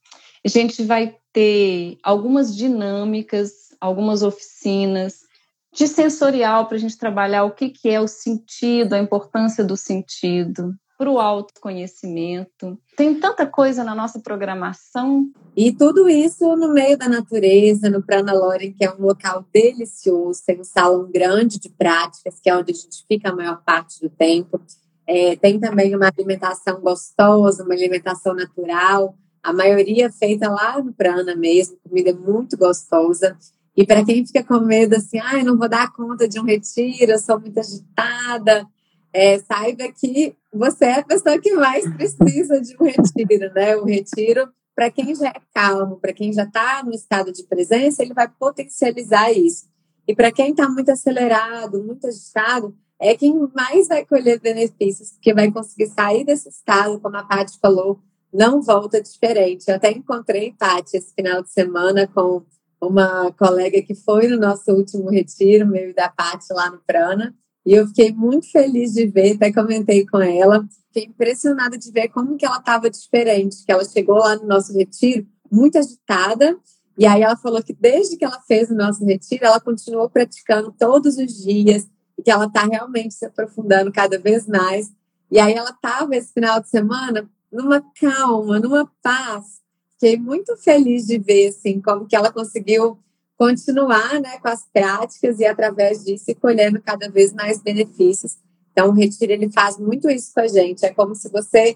A 0.44 0.50
gente 0.50 0.84
vai 0.84 1.16
ter 1.32 1.98
algumas 2.04 2.56
dinâmicas, 2.56 3.52
algumas 3.80 4.22
oficinas 4.22 5.22
de 5.74 5.88
sensorial 5.88 6.66
para 6.66 6.76
a 6.76 6.80
gente 6.80 6.98
trabalhar 6.98 7.46
o 7.46 7.52
que, 7.52 7.70
que 7.70 7.90
é 7.90 8.02
o 8.02 8.08
sentido, 8.08 8.94
a 8.94 9.00
importância 9.00 9.64
do 9.64 9.78
sentido, 9.78 10.76
para 11.02 11.10
o 11.10 11.20
autoconhecimento. 11.20 12.78
Tem 12.96 13.20
tanta 13.20 13.48
coisa 13.48 13.84
na 13.84 13.96
nossa 13.96 14.20
programação. 14.20 15.32
E 15.58 15.72
tudo 15.72 16.08
isso 16.08 16.56
no 16.56 16.72
meio 16.72 16.96
da 16.96 17.10
natureza, 17.10 17.90
no 17.90 18.04
Prana 18.04 18.32
Loren, 18.34 18.72
que 18.72 18.86
é 18.86 18.94
um 18.94 19.02
local 19.02 19.44
delicioso, 19.52 20.44
tem 20.46 20.62
um 20.62 20.64
salão 20.64 21.10
grande 21.12 21.60
de 21.60 21.70
práticas, 21.70 22.40
que 22.40 22.48
é 22.48 22.56
onde 22.56 22.72
a 22.72 22.76
gente 22.76 23.04
fica 23.08 23.30
a 23.32 23.36
maior 23.36 23.64
parte 23.66 24.00
do 24.00 24.12
tempo. 24.12 24.62
É, 25.08 25.36
tem 25.38 25.60
também 25.60 25.96
uma 25.96 26.06
alimentação 26.06 26.80
gostosa, 26.80 27.64
uma 27.64 27.74
alimentação 27.74 28.36
natural, 28.36 29.16
a 29.42 29.52
maioria 29.52 30.12
feita 30.12 30.52
lá 30.52 30.80
no 30.84 30.94
Prana 30.94 31.36
mesmo, 31.36 31.78
comida 31.84 32.14
muito 32.14 32.56
gostosa. 32.56 33.36
E 33.76 33.88
para 33.88 34.06
quem 34.06 34.24
fica 34.24 34.44
com 34.44 34.60
medo 34.60 34.98
assim, 34.98 35.18
ah, 35.18 35.44
não 35.44 35.58
vou 35.58 35.68
dar 35.68 35.92
conta 35.92 36.28
de 36.28 36.40
um 36.40 36.44
retiro, 36.44 37.14
eu 37.14 37.18
sou 37.18 37.40
muito 37.40 37.60
agitada, 37.60 38.68
é, 39.12 39.40
saiba 39.40 39.92
que 39.92 40.36
você 40.54 40.86
é 40.86 41.00
a 41.00 41.06
pessoa 41.06 41.40
que 41.40 41.54
mais 41.54 41.90
precisa 41.94 42.60
de 42.62 42.76
um 42.80 42.86
retiro, 42.86 43.54
né? 43.54 43.76
O 43.78 43.86
retiro, 43.86 44.50
para 44.76 44.92
quem 44.92 45.16
já 45.16 45.30
é 45.30 45.42
calmo, 45.54 45.98
para 45.98 46.14
quem 46.14 46.34
já 46.34 46.44
está 46.44 46.84
no 46.84 46.92
estado 46.92 47.32
de 47.32 47.44
presença, 47.44 48.04
ele 48.04 48.14
vai 48.14 48.28
potencializar 48.28 49.32
isso. 49.32 49.70
E 50.08 50.16
para 50.16 50.32
quem 50.32 50.52
está 50.52 50.68
muito 50.68 50.92
acelerado, 50.92 51.84
muito 51.84 52.08
agitado, 52.08 52.76
é 53.00 53.16
quem 53.16 53.34
mais 53.56 53.88
vai 53.88 54.06
colher 54.06 54.40
benefícios, 54.40 55.12
porque 55.12 55.34
vai 55.34 55.52
conseguir 55.52 55.88
sair 55.88 56.24
desse 56.24 56.50
estado, 56.50 57.00
como 57.00 57.18
a 57.18 57.24
Paty 57.24 57.58
falou, 57.60 58.00
não 58.32 58.62
volta 58.62 59.02
diferente. 59.02 59.66
Eu 59.68 59.76
até 59.76 59.92
encontrei 59.92 60.54
Paty 60.58 60.98
esse 60.98 61.14
final 61.14 61.42
de 61.42 61.52
semana 61.52 62.08
com 62.08 62.44
uma 62.82 63.32
colega 63.34 63.82
que 63.82 63.96
foi 63.96 64.28
no 64.28 64.38
nosso 64.38 64.72
último 64.72 65.10
retiro, 65.10 65.68
meu 65.68 65.90
e 65.90 65.94
da 65.94 66.10
Paty 66.10 66.52
lá 66.52 66.70
no 66.70 66.80
Prana, 66.80 67.36
e 67.66 67.74
eu 67.74 67.88
fiquei 67.88 68.12
muito 68.12 68.52
feliz 68.52 68.94
de 68.94 69.06
ver, 69.08 69.36
até 69.36 69.52
comentei 69.52 70.06
com 70.06 70.20
ela, 70.20 70.68
fiquei 70.88 71.06
impressionada 71.06 71.78
de 71.78 71.92
ver 71.92 72.10
como 72.10 72.38
que 72.38 72.46
ela 72.46 72.58
estava 72.58 72.90
diferente, 72.90 73.66
que 73.66 73.72
ela 73.72 73.86
chegou 73.86 74.18
lá 74.18 74.36
no 74.36 74.48
nosso 74.48 74.74
retiro 74.74 75.28
muito 75.52 75.78
agitada, 75.78 76.58
e 76.98 77.06
aí 77.06 77.22
ela 77.22 77.38
falou 77.38 77.62
que 77.64 77.74
desde 77.74 78.18
que 78.18 78.26
ela 78.26 78.40
fez 78.48 78.70
o 78.70 78.76
nosso 78.76 79.06
retiro, 79.06 79.46
ela 79.46 79.60
continuou 79.60 80.10
praticando 80.10 80.74
todos 80.78 81.18
os 81.18 81.44
dias, 81.44 81.88
e 82.18 82.24
que 82.24 82.32
ela 82.32 82.46
está 82.46 82.66
realmente 82.66 83.14
se 83.14 83.26
aprofundando 83.26 83.92
cada 83.92 84.20
vez 84.20 84.48
mais. 84.48 84.92
E 85.32 85.40
aí 85.40 85.54
ela 85.54 85.72
estava 85.72 86.16
esse 86.16 86.34
final 86.34 86.62
de 86.62 86.70
semana 86.70 87.30
numa 87.52 87.82
calma, 88.00 88.60
numa 88.60 88.90
paz. 89.02 89.62
Fiquei 89.94 90.18
muito 90.18 90.56
feliz 90.58 91.08
de 91.08 91.18
ver 91.18 91.48
assim 91.48 91.82
como 91.82 92.06
que 92.06 92.16
ela 92.16 92.32
conseguiu 92.32 93.00
continuar, 93.42 94.22
né, 94.22 94.38
com 94.38 94.50
as 94.50 94.68
práticas 94.72 95.40
e 95.40 95.46
através 95.46 96.06
disso 96.06 96.26
colhendo 96.40 96.80
cada 96.80 97.10
vez 97.10 97.34
mais 97.34 97.60
benefícios. 97.60 98.38
Então 98.72 98.90
o 98.90 98.94
retiro 98.94 99.32
ele 99.32 99.52
faz 99.52 99.80
muito 99.80 100.12
isso 100.12 100.32
com 100.32 100.42
a 100.42 100.48
gente. 100.48 100.86
É 100.86 100.94
como 100.94 101.16
se 101.16 101.28
você 101.28 101.76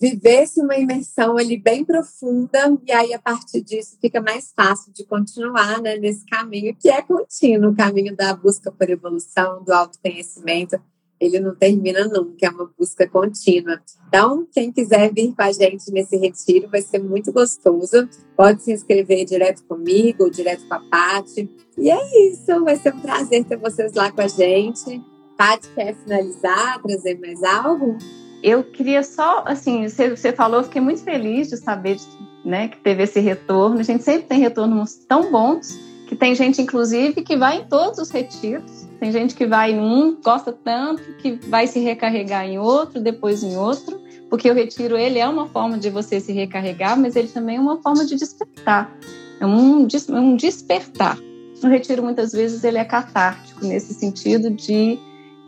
vivesse 0.00 0.58
uma 0.62 0.74
imersão 0.74 1.36
ali 1.36 1.58
bem 1.58 1.84
profunda 1.84 2.58
e 2.86 2.90
aí 2.90 3.12
a 3.12 3.18
partir 3.18 3.60
disso 3.60 3.98
fica 4.00 4.22
mais 4.22 4.54
fácil 4.56 4.90
de 4.90 5.04
continuar 5.04 5.82
né, 5.82 5.98
nesse 5.98 6.24
caminho 6.24 6.74
que 6.74 6.88
é 6.88 7.02
contínuo, 7.02 7.72
o 7.72 7.76
caminho 7.76 8.16
da 8.16 8.34
busca 8.34 8.72
por 8.72 8.88
evolução, 8.88 9.62
do 9.62 9.70
autoconhecimento 9.70 10.80
ele 11.22 11.38
não 11.38 11.54
termina 11.54 12.04
nunca, 12.08 12.46
é 12.46 12.50
uma 12.50 12.68
busca 12.76 13.08
contínua. 13.08 13.80
Então, 14.08 14.44
quem 14.50 14.72
quiser 14.72 15.12
vir 15.14 15.32
com 15.32 15.42
a 15.42 15.52
gente 15.52 15.92
nesse 15.92 16.16
retiro 16.16 16.68
vai 16.68 16.82
ser 16.82 16.98
muito 16.98 17.32
gostoso. 17.32 18.08
Pode 18.36 18.64
se 18.64 18.72
inscrever 18.72 19.24
direto 19.24 19.62
comigo 19.64 20.24
ou 20.24 20.30
direto 20.30 20.66
com 20.66 20.74
a 20.74 20.80
Paty. 20.80 21.48
E 21.78 21.88
é 21.88 22.28
isso, 22.28 22.64
vai 22.64 22.74
ser 22.74 22.92
um 22.92 22.98
prazer 22.98 23.44
ter 23.44 23.56
vocês 23.56 23.92
lá 23.92 24.10
com 24.10 24.20
a 24.20 24.26
gente. 24.26 25.00
Paty, 25.38 25.68
quer 25.76 25.94
finalizar, 25.94 26.82
trazer 26.82 27.20
mais 27.20 27.40
algo? 27.44 27.96
Eu 28.42 28.64
queria 28.64 29.04
só, 29.04 29.44
assim, 29.46 29.88
você, 29.88 30.10
você 30.10 30.32
falou, 30.32 30.64
fiquei 30.64 30.80
muito 30.80 31.04
feliz 31.04 31.48
de 31.48 31.56
saber 31.56 31.98
né, 32.44 32.66
que 32.66 32.78
teve 32.78 33.04
esse 33.04 33.20
retorno. 33.20 33.78
A 33.78 33.84
gente 33.84 34.02
sempre 34.02 34.26
tem 34.26 34.40
retornos 34.40 34.96
tão 35.06 35.30
bons, 35.30 35.78
que 36.08 36.16
tem 36.16 36.34
gente, 36.34 36.60
inclusive, 36.60 37.22
que 37.22 37.36
vai 37.36 37.58
em 37.58 37.68
todos 37.68 38.00
os 38.00 38.10
retiros 38.10 38.81
Tem 39.02 39.10
gente 39.10 39.34
que 39.34 39.44
vai 39.44 39.72
em 39.72 39.80
um, 39.80 40.16
gosta 40.22 40.52
tanto, 40.52 41.02
que 41.14 41.32
vai 41.48 41.66
se 41.66 41.80
recarregar 41.80 42.46
em 42.46 42.60
outro, 42.60 43.00
depois 43.00 43.42
em 43.42 43.56
outro, 43.56 44.00
porque 44.30 44.48
o 44.48 44.54
retiro 44.54 44.96
ele 44.96 45.18
é 45.18 45.28
uma 45.28 45.48
forma 45.48 45.76
de 45.76 45.90
você 45.90 46.20
se 46.20 46.32
recarregar, 46.32 46.96
mas 46.96 47.16
ele 47.16 47.26
também 47.26 47.56
é 47.56 47.60
uma 47.60 47.82
forma 47.82 48.06
de 48.06 48.14
despertar. 48.14 48.96
É 49.40 49.44
um, 49.44 49.88
é 49.88 50.20
um 50.20 50.36
despertar. 50.36 51.18
O 51.64 51.66
retiro 51.66 52.00
muitas 52.00 52.30
vezes 52.30 52.62
ele 52.62 52.78
é 52.78 52.84
catártico 52.84 53.66
nesse 53.66 53.92
sentido 53.92 54.50
de 54.50 54.96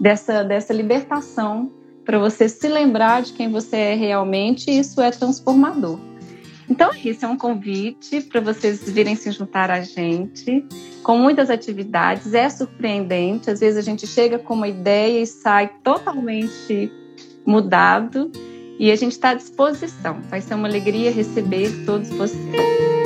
dessa 0.00 0.42
dessa 0.42 0.72
libertação 0.72 1.70
para 2.04 2.18
você 2.18 2.48
se 2.48 2.66
lembrar 2.66 3.22
de 3.22 3.34
quem 3.34 3.52
você 3.52 3.76
é 3.76 3.94
realmente, 3.94 4.68
e 4.68 4.80
isso 4.80 5.00
é 5.00 5.12
transformador. 5.12 6.00
Então, 6.68 6.90
esse 7.04 7.24
é 7.24 7.28
um 7.28 7.36
convite 7.36 8.20
para 8.22 8.40
vocês 8.40 8.88
virem 8.90 9.14
se 9.14 9.30
juntar 9.30 9.70
a 9.70 9.82
gente, 9.82 10.64
com 11.02 11.18
muitas 11.18 11.50
atividades. 11.50 12.32
É 12.32 12.48
surpreendente, 12.48 13.50
às 13.50 13.60
vezes 13.60 13.78
a 13.78 13.82
gente 13.82 14.06
chega 14.06 14.38
com 14.38 14.54
uma 14.54 14.68
ideia 14.68 15.20
e 15.20 15.26
sai 15.26 15.70
totalmente 15.82 16.90
mudado, 17.46 18.30
e 18.78 18.90
a 18.90 18.96
gente 18.96 19.12
está 19.12 19.30
à 19.30 19.34
disposição. 19.34 20.20
Vai 20.30 20.40
ser 20.40 20.54
uma 20.54 20.66
alegria 20.66 21.10
receber 21.10 21.84
todos 21.84 22.08
vocês. 22.10 23.03